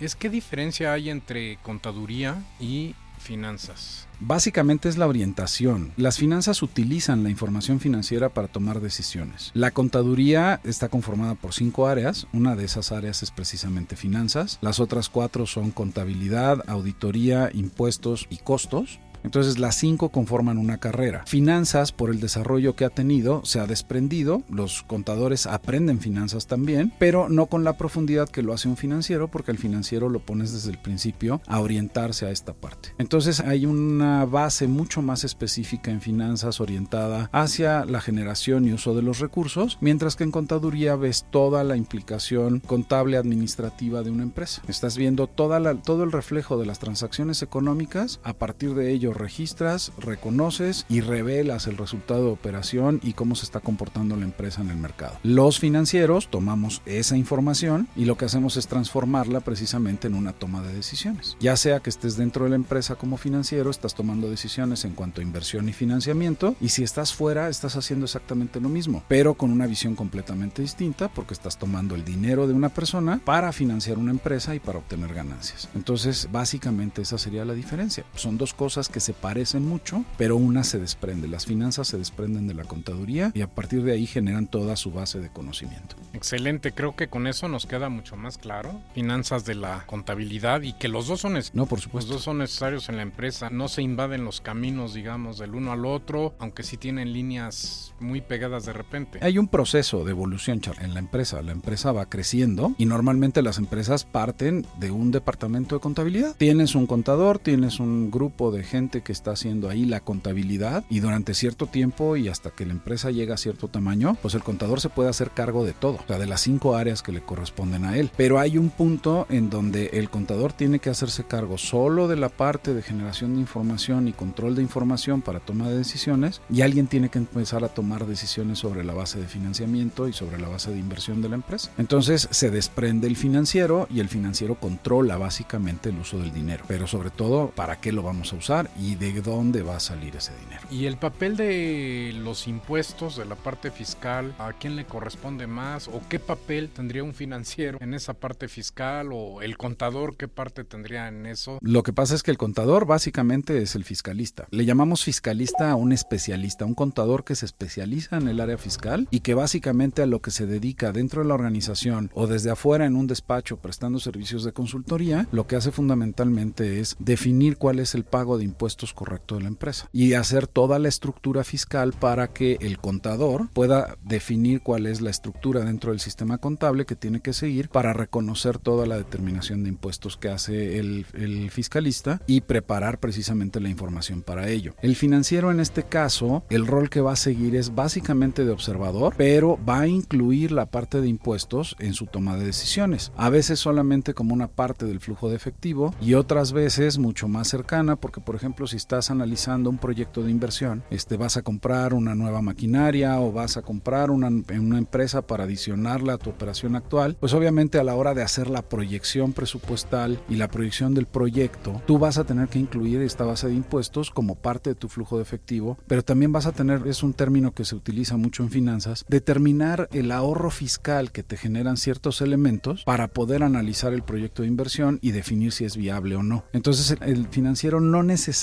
es 0.00 0.14
qué 0.14 0.30
diferencia 0.30 0.92
hay 0.92 1.10
entre 1.10 1.58
contaduría 1.62 2.42
y 2.58 2.94
finanzas. 3.20 4.08
Básicamente 4.18 4.88
es 4.88 4.98
la 4.98 5.06
orientación. 5.06 5.92
Las 5.96 6.18
finanzas 6.18 6.62
utilizan 6.62 7.22
la 7.22 7.30
información 7.30 7.80
financiera 7.80 8.28
para 8.28 8.48
tomar 8.48 8.80
decisiones. 8.80 9.50
La 9.54 9.70
contaduría 9.70 10.60
está 10.64 10.88
conformada 10.88 11.36
por 11.36 11.54
cinco 11.54 11.86
áreas. 11.86 12.26
Una 12.32 12.56
de 12.56 12.64
esas 12.64 12.92
áreas 12.92 13.22
es 13.22 13.30
precisamente 13.30 13.96
finanzas. 13.96 14.58
Las 14.60 14.80
otras 14.80 15.08
cuatro 15.08 15.46
son 15.46 15.70
contabilidad, 15.70 16.62
auditoría, 16.68 17.50
impuestos 17.54 18.26
y 18.30 18.38
costos. 18.38 19.00
Entonces 19.22 19.58
las 19.58 19.76
cinco 19.76 20.10
conforman 20.10 20.58
una 20.58 20.78
carrera. 20.78 21.24
Finanzas, 21.26 21.92
por 21.92 22.10
el 22.10 22.20
desarrollo 22.20 22.76
que 22.76 22.84
ha 22.84 22.90
tenido, 22.90 23.44
se 23.44 23.60
ha 23.60 23.66
desprendido. 23.66 24.42
Los 24.48 24.82
contadores 24.82 25.46
aprenden 25.46 26.00
finanzas 26.00 26.46
también, 26.46 26.92
pero 26.98 27.28
no 27.28 27.46
con 27.46 27.64
la 27.64 27.76
profundidad 27.76 28.28
que 28.28 28.42
lo 28.42 28.52
hace 28.52 28.68
un 28.68 28.76
financiero, 28.76 29.28
porque 29.28 29.50
el 29.50 29.58
financiero 29.58 30.08
lo 30.08 30.20
pones 30.20 30.52
desde 30.52 30.70
el 30.70 30.78
principio 30.78 31.40
a 31.46 31.60
orientarse 31.60 32.26
a 32.26 32.30
esta 32.30 32.54
parte. 32.54 32.90
Entonces 32.98 33.40
hay 33.40 33.66
una 33.66 34.24
base 34.24 34.66
mucho 34.66 35.02
más 35.02 35.24
específica 35.24 35.90
en 35.90 36.00
finanzas 36.00 36.60
orientada 36.60 37.28
hacia 37.32 37.84
la 37.84 38.00
generación 38.00 38.66
y 38.66 38.72
uso 38.72 38.94
de 38.94 39.02
los 39.02 39.18
recursos, 39.18 39.78
mientras 39.80 40.16
que 40.16 40.24
en 40.24 40.30
contaduría 40.30 40.96
ves 40.96 41.26
toda 41.30 41.64
la 41.64 41.76
implicación 41.76 42.60
contable 42.60 43.16
administrativa 43.16 44.02
de 44.02 44.10
una 44.10 44.22
empresa. 44.22 44.62
Estás 44.68 44.96
viendo 44.96 45.26
toda 45.26 45.60
la, 45.60 45.74
todo 45.74 46.04
el 46.04 46.12
reflejo 46.12 46.58
de 46.58 46.66
las 46.66 46.78
transacciones 46.78 47.42
económicas 47.42 48.20
a 48.24 48.34
partir 48.34 48.74
de 48.74 48.92
ello 48.92 49.09
registras, 49.16 49.92
reconoces 49.98 50.86
y 50.88 51.00
revelas 51.00 51.66
el 51.66 51.76
resultado 51.76 52.24
de 52.24 52.30
operación 52.30 53.00
y 53.02 53.12
cómo 53.12 53.34
se 53.34 53.44
está 53.44 53.60
comportando 53.60 54.16
la 54.16 54.24
empresa 54.24 54.60
en 54.60 54.70
el 54.70 54.76
mercado. 54.76 55.18
Los 55.22 55.58
financieros 55.58 56.28
tomamos 56.28 56.82
esa 56.86 57.16
información 57.16 57.88
y 57.96 58.04
lo 58.04 58.16
que 58.16 58.24
hacemos 58.24 58.56
es 58.56 58.66
transformarla 58.66 59.40
precisamente 59.40 60.06
en 60.06 60.14
una 60.14 60.32
toma 60.32 60.62
de 60.62 60.72
decisiones. 60.72 61.36
Ya 61.40 61.56
sea 61.56 61.80
que 61.80 61.90
estés 61.90 62.16
dentro 62.16 62.44
de 62.44 62.50
la 62.50 62.56
empresa 62.56 62.96
como 62.96 63.16
financiero, 63.16 63.70
estás 63.70 63.94
tomando 63.94 64.30
decisiones 64.30 64.84
en 64.84 64.94
cuanto 64.94 65.20
a 65.20 65.24
inversión 65.24 65.68
y 65.68 65.72
financiamiento 65.72 66.54
y 66.60 66.70
si 66.70 66.82
estás 66.82 67.14
fuera, 67.14 67.48
estás 67.48 67.76
haciendo 67.76 68.04
exactamente 68.04 68.60
lo 68.60 68.68
mismo, 68.68 69.02
pero 69.08 69.34
con 69.34 69.50
una 69.50 69.66
visión 69.66 69.94
completamente 69.94 70.62
distinta 70.62 71.08
porque 71.08 71.34
estás 71.34 71.58
tomando 71.58 71.94
el 71.94 72.04
dinero 72.04 72.46
de 72.46 72.54
una 72.54 72.68
persona 72.68 73.20
para 73.24 73.52
financiar 73.52 73.98
una 73.98 74.10
empresa 74.10 74.54
y 74.54 74.60
para 74.60 74.78
obtener 74.78 75.14
ganancias. 75.14 75.68
Entonces, 75.74 76.28
básicamente 76.30 77.02
esa 77.02 77.18
sería 77.18 77.44
la 77.44 77.54
diferencia. 77.54 78.04
Son 78.14 78.38
dos 78.38 78.54
cosas 78.54 78.88
que 78.88 78.99
se 79.00 79.14
parecen 79.14 79.66
mucho, 79.66 80.04
pero 80.18 80.36
una 80.36 80.62
se 80.64 80.78
desprende. 80.78 81.28
Las 81.28 81.46
finanzas 81.46 81.88
se 81.88 81.98
desprenden 81.98 82.46
de 82.46 82.54
la 82.54 82.64
contaduría 82.64 83.32
y 83.34 83.40
a 83.40 83.48
partir 83.48 83.82
de 83.82 83.92
ahí 83.92 84.06
generan 84.06 84.46
toda 84.46 84.76
su 84.76 84.90
base 84.90 85.20
de 85.20 85.30
conocimiento. 85.30 85.96
Excelente, 86.12 86.72
creo 86.72 86.94
que 86.94 87.08
con 87.08 87.26
eso 87.26 87.48
nos 87.48 87.66
queda 87.66 87.88
mucho 87.88 88.16
más 88.16 88.36
claro. 88.36 88.80
Finanzas 88.94 89.44
de 89.44 89.54
la 89.54 89.84
contabilidad 89.86 90.62
y 90.62 90.74
que 90.74 90.88
los 90.88 91.06
dos 91.06 91.20
son 91.20 91.30
no, 91.52 91.66
por 91.66 91.80
supuesto. 91.80 92.12
Los 92.12 92.18
dos 92.18 92.24
son 92.24 92.38
necesarios 92.38 92.88
en 92.88 92.96
la 92.96 93.02
empresa. 93.02 93.50
No 93.50 93.68
se 93.68 93.82
invaden 93.82 94.24
los 94.24 94.40
caminos, 94.40 94.94
digamos, 94.94 95.38
del 95.38 95.54
uno 95.54 95.72
al 95.72 95.86
otro, 95.86 96.34
aunque 96.38 96.62
sí 96.62 96.76
tienen 96.76 97.12
líneas 97.12 97.94
muy 98.00 98.20
pegadas 98.20 98.64
de 98.66 98.72
repente. 98.72 99.20
Hay 99.22 99.38
un 99.38 99.48
proceso 99.48 100.04
de 100.04 100.10
evolución 100.10 100.60
en 100.80 100.94
la 100.94 101.00
empresa. 101.00 101.42
La 101.42 101.52
empresa 101.52 101.92
va 101.92 102.06
creciendo 102.06 102.74
y 102.78 102.86
normalmente 102.86 103.42
las 103.42 103.58
empresas 103.58 104.04
parten 104.04 104.66
de 104.78 104.90
un 104.90 105.10
departamento 105.10 105.76
de 105.76 105.80
contabilidad. 105.80 106.34
Tienes 106.36 106.74
un 106.74 106.86
contador, 106.86 107.38
tienes 107.38 107.78
un 107.78 108.10
grupo 108.10 108.50
de 108.50 108.64
gente 108.64 108.89
gente 108.90 109.02
que 109.02 109.12
está 109.12 109.30
haciendo 109.30 109.68
ahí 109.68 109.84
la 109.84 110.00
contabilidad 110.00 110.84
y 110.90 110.98
durante 110.98 111.34
cierto 111.34 111.66
tiempo 111.66 112.16
y 112.16 112.26
hasta 112.26 112.50
que 112.50 112.66
la 112.66 112.72
empresa 112.72 113.12
llega 113.12 113.34
a 113.34 113.38
cierto 113.38 113.68
tamaño, 113.68 114.16
pues 114.20 114.34
el 114.34 114.42
contador 114.42 114.80
se 114.80 114.88
puede 114.88 115.08
hacer 115.08 115.30
cargo 115.30 115.64
de 115.64 115.72
todo, 115.72 115.98
o 116.02 116.06
sea, 116.08 116.18
de 116.18 116.26
las 116.26 116.40
cinco 116.40 116.74
áreas 116.74 117.00
que 117.02 117.12
le 117.12 117.20
corresponden 117.20 117.84
a 117.84 117.96
él. 117.96 118.10
Pero 118.16 118.40
hay 118.40 118.58
un 118.58 118.70
punto 118.70 119.28
en 119.30 119.48
donde 119.48 119.90
el 119.92 120.10
contador 120.10 120.52
tiene 120.52 120.80
que 120.80 120.90
hacerse 120.90 121.22
cargo 121.22 121.56
solo 121.56 122.08
de 122.08 122.16
la 122.16 122.30
parte 122.30 122.74
de 122.74 122.82
generación 122.82 123.34
de 123.34 123.42
información 123.42 124.08
y 124.08 124.12
control 124.12 124.56
de 124.56 124.62
información 124.62 125.22
para 125.22 125.38
toma 125.38 125.68
de 125.68 125.78
decisiones 125.78 126.40
y 126.50 126.62
alguien 126.62 126.88
tiene 126.88 127.10
que 127.10 127.18
empezar 127.18 127.62
a 127.62 127.68
tomar 127.68 128.06
decisiones 128.06 128.58
sobre 128.58 128.82
la 128.82 128.92
base 128.92 129.20
de 129.20 129.28
financiamiento 129.28 130.08
y 130.08 130.12
sobre 130.12 130.40
la 130.40 130.48
base 130.48 130.72
de 130.72 130.80
inversión 130.80 131.22
de 131.22 131.28
la 131.28 131.36
empresa. 131.36 131.70
Entonces 131.78 132.26
se 132.32 132.50
desprende 132.50 133.06
el 133.06 133.14
financiero 133.14 133.86
y 133.88 134.00
el 134.00 134.08
financiero 134.08 134.56
controla 134.56 135.16
básicamente 135.16 135.90
el 135.90 135.98
uso 136.00 136.18
del 136.18 136.32
dinero, 136.32 136.64
pero 136.66 136.88
sobre 136.88 137.10
todo 137.10 137.50
para 137.50 137.76
qué 137.76 137.92
lo 137.92 138.02
vamos 138.02 138.32
a 138.32 138.36
usar 138.36 138.70
y 138.80 138.94
de 138.94 139.20
dónde 139.20 139.62
va 139.62 139.76
a 139.76 139.80
salir 139.80 140.16
ese 140.16 140.32
dinero. 140.36 140.62
Y 140.70 140.86
el 140.86 140.96
papel 140.96 141.36
de 141.36 142.12
los 142.16 142.48
impuestos, 142.48 143.16
de 143.16 143.26
la 143.26 143.34
parte 143.34 143.70
fiscal, 143.70 144.34
¿a 144.38 144.52
quién 144.54 144.76
le 144.76 144.86
corresponde 144.86 145.46
más 145.46 145.88
o 145.88 146.00
qué 146.08 146.18
papel 146.18 146.70
tendría 146.70 147.04
un 147.04 147.12
financiero 147.12 147.78
en 147.80 147.92
esa 147.92 148.14
parte 148.14 148.48
fiscal 148.48 149.10
o 149.12 149.42
el 149.42 149.58
contador 149.58 150.16
qué 150.16 150.28
parte 150.28 150.64
tendría 150.64 151.08
en 151.08 151.26
eso? 151.26 151.58
Lo 151.60 151.82
que 151.82 151.92
pasa 151.92 152.14
es 152.14 152.22
que 152.22 152.30
el 152.30 152.38
contador 152.38 152.86
básicamente 152.86 153.60
es 153.60 153.74
el 153.74 153.84
fiscalista. 153.84 154.48
Le 154.50 154.64
llamamos 154.64 155.04
fiscalista 155.04 155.70
a 155.70 155.76
un 155.76 155.92
especialista, 155.92 156.64
un 156.64 156.74
contador 156.74 157.24
que 157.24 157.36
se 157.36 157.46
especializa 157.46 158.16
en 158.16 158.28
el 158.28 158.40
área 158.40 158.56
fiscal 158.56 159.08
y 159.10 159.20
que 159.20 159.34
básicamente 159.34 160.02
a 160.02 160.06
lo 160.06 160.22
que 160.22 160.30
se 160.30 160.46
dedica 160.46 160.92
dentro 160.92 161.22
de 161.22 161.28
la 161.28 161.34
organización 161.34 162.10
o 162.14 162.26
desde 162.26 162.50
afuera 162.50 162.86
en 162.86 162.96
un 162.96 163.06
despacho 163.06 163.58
prestando 163.58 164.00
servicios 164.00 164.44
de 164.44 164.52
consultoría, 164.52 165.26
lo 165.32 165.46
que 165.46 165.56
hace 165.56 165.70
fundamentalmente 165.70 166.80
es 166.80 166.96
definir 166.98 167.58
cuál 167.58 167.78
es 167.78 167.94
el 167.94 168.04
pago 168.04 168.38
de 168.38 168.44
impuestos 168.44 168.69
correcto 168.94 169.36
de 169.36 169.42
la 169.42 169.48
empresa 169.48 169.88
y 169.92 170.14
hacer 170.14 170.46
toda 170.46 170.78
la 170.78 170.88
estructura 170.88 171.44
fiscal 171.44 171.92
para 171.92 172.32
que 172.32 172.56
el 172.60 172.78
contador 172.78 173.48
pueda 173.52 173.96
definir 174.02 174.62
cuál 174.62 174.86
es 174.86 175.00
la 175.00 175.10
estructura 175.10 175.64
dentro 175.64 175.90
del 175.90 176.00
sistema 176.00 176.38
contable 176.38 176.86
que 176.86 176.96
tiene 176.96 177.20
que 177.20 177.32
seguir 177.32 177.68
para 177.68 177.92
reconocer 177.92 178.58
toda 178.58 178.86
la 178.86 178.96
determinación 178.96 179.62
de 179.62 179.68
impuestos 179.68 180.16
que 180.16 180.28
hace 180.28 180.78
el, 180.78 181.06
el 181.14 181.50
fiscalista 181.50 182.22
y 182.26 182.40
preparar 182.40 182.98
precisamente 182.98 183.60
la 183.60 183.68
información 183.68 184.22
para 184.22 184.48
ello. 184.48 184.74
El 184.82 184.96
financiero 184.96 185.50
en 185.50 185.60
este 185.60 185.84
caso, 185.84 186.44
el 186.50 186.66
rol 186.66 186.90
que 186.90 187.00
va 187.00 187.12
a 187.12 187.16
seguir 187.16 187.56
es 187.56 187.74
básicamente 187.74 188.44
de 188.44 188.50
observador, 188.50 189.14
pero 189.16 189.58
va 189.68 189.80
a 189.80 189.88
incluir 189.88 190.52
la 190.52 190.66
parte 190.66 191.00
de 191.00 191.08
impuestos 191.08 191.76
en 191.78 191.94
su 191.94 192.06
toma 192.06 192.36
de 192.36 192.46
decisiones. 192.46 193.12
A 193.16 193.30
veces 193.30 193.58
solamente 193.58 194.14
como 194.14 194.34
una 194.34 194.48
parte 194.48 194.86
del 194.86 195.00
flujo 195.00 195.28
de 195.28 195.36
efectivo 195.36 195.94
y 196.00 196.14
otras 196.14 196.52
veces 196.52 196.98
mucho 196.98 197.28
más 197.28 197.48
cercana 197.48 197.96
porque 197.96 198.20
por 198.20 198.36
ejemplo 198.36 198.59
si 198.66 198.76
estás 198.76 199.10
analizando 199.10 199.70
un 199.70 199.78
proyecto 199.78 200.22
de 200.22 200.30
inversión, 200.30 200.82
este 200.90 201.16
vas 201.16 201.36
a 201.36 201.42
comprar 201.42 201.94
una 201.94 202.14
nueva 202.14 202.42
maquinaria 202.42 203.20
o 203.20 203.32
vas 203.32 203.56
a 203.56 203.62
comprar 203.62 204.10
una, 204.10 204.28
empresa 204.28 205.22
para 205.22 205.44
adicionarla 205.44 206.14
a 206.14 206.18
tu 206.18 206.30
operación 206.30 206.76
actual, 206.76 207.16
pues 207.18 207.34
obviamente 207.34 207.78
a 207.78 207.84
la 207.84 207.94
hora 207.94 208.14
de 208.14 208.22
hacer 208.22 208.48
la 208.48 208.62
proyección 208.62 209.32
presupuestal 209.32 210.20
y 210.28 210.36
la 210.36 210.48
proyección 210.48 210.94
del 210.94 211.06
proyecto, 211.06 211.82
tú 211.86 211.98
vas 211.98 212.18
a 212.18 212.24
tener 212.24 212.48
que 212.48 212.58
incluir 212.58 213.00
esta 213.02 213.24
base 213.24 213.48
de 213.48 213.54
impuestos 213.54 214.10
como 214.10 214.36
parte 214.36 214.70
de 214.70 214.76
tu 214.76 214.88
flujo 214.88 215.16
de 215.16 215.22
efectivo, 215.22 215.78
pero 215.86 216.02
también 216.02 216.32
vas 216.32 216.46
a 216.46 216.52
tener, 216.52 216.86
es 216.86 217.02
un 217.02 217.12
término 217.12 217.52
que 217.52 217.64
se 217.64 217.74
utiliza 217.74 218.16
mucho 218.16 218.42
en 218.42 218.50
finanzas, 218.50 219.04
determinar 219.08 219.88
el 219.92 220.12
ahorro 220.12 220.50
fiscal 220.50 221.12
que 221.12 221.22
te 221.22 221.36
generan 221.36 221.76
ciertos 221.76 222.20
elementos 222.20 222.84
para 222.84 223.08
poder 223.08 223.42
analizar 223.42 223.92
el 223.92 224.02
proyecto 224.02 224.42
de 224.42 224.48
inversión 224.48 224.98
y 225.02 225.12
definir 225.12 225.52
si 225.52 225.64
es 225.64 225.76
viable 225.76 226.16
o 226.16 226.22
no. 226.22 226.44
Entonces 226.52 226.96
el 227.00 227.28
financiero 227.28 227.80
no 227.80 228.02
necesariamente 228.02 228.39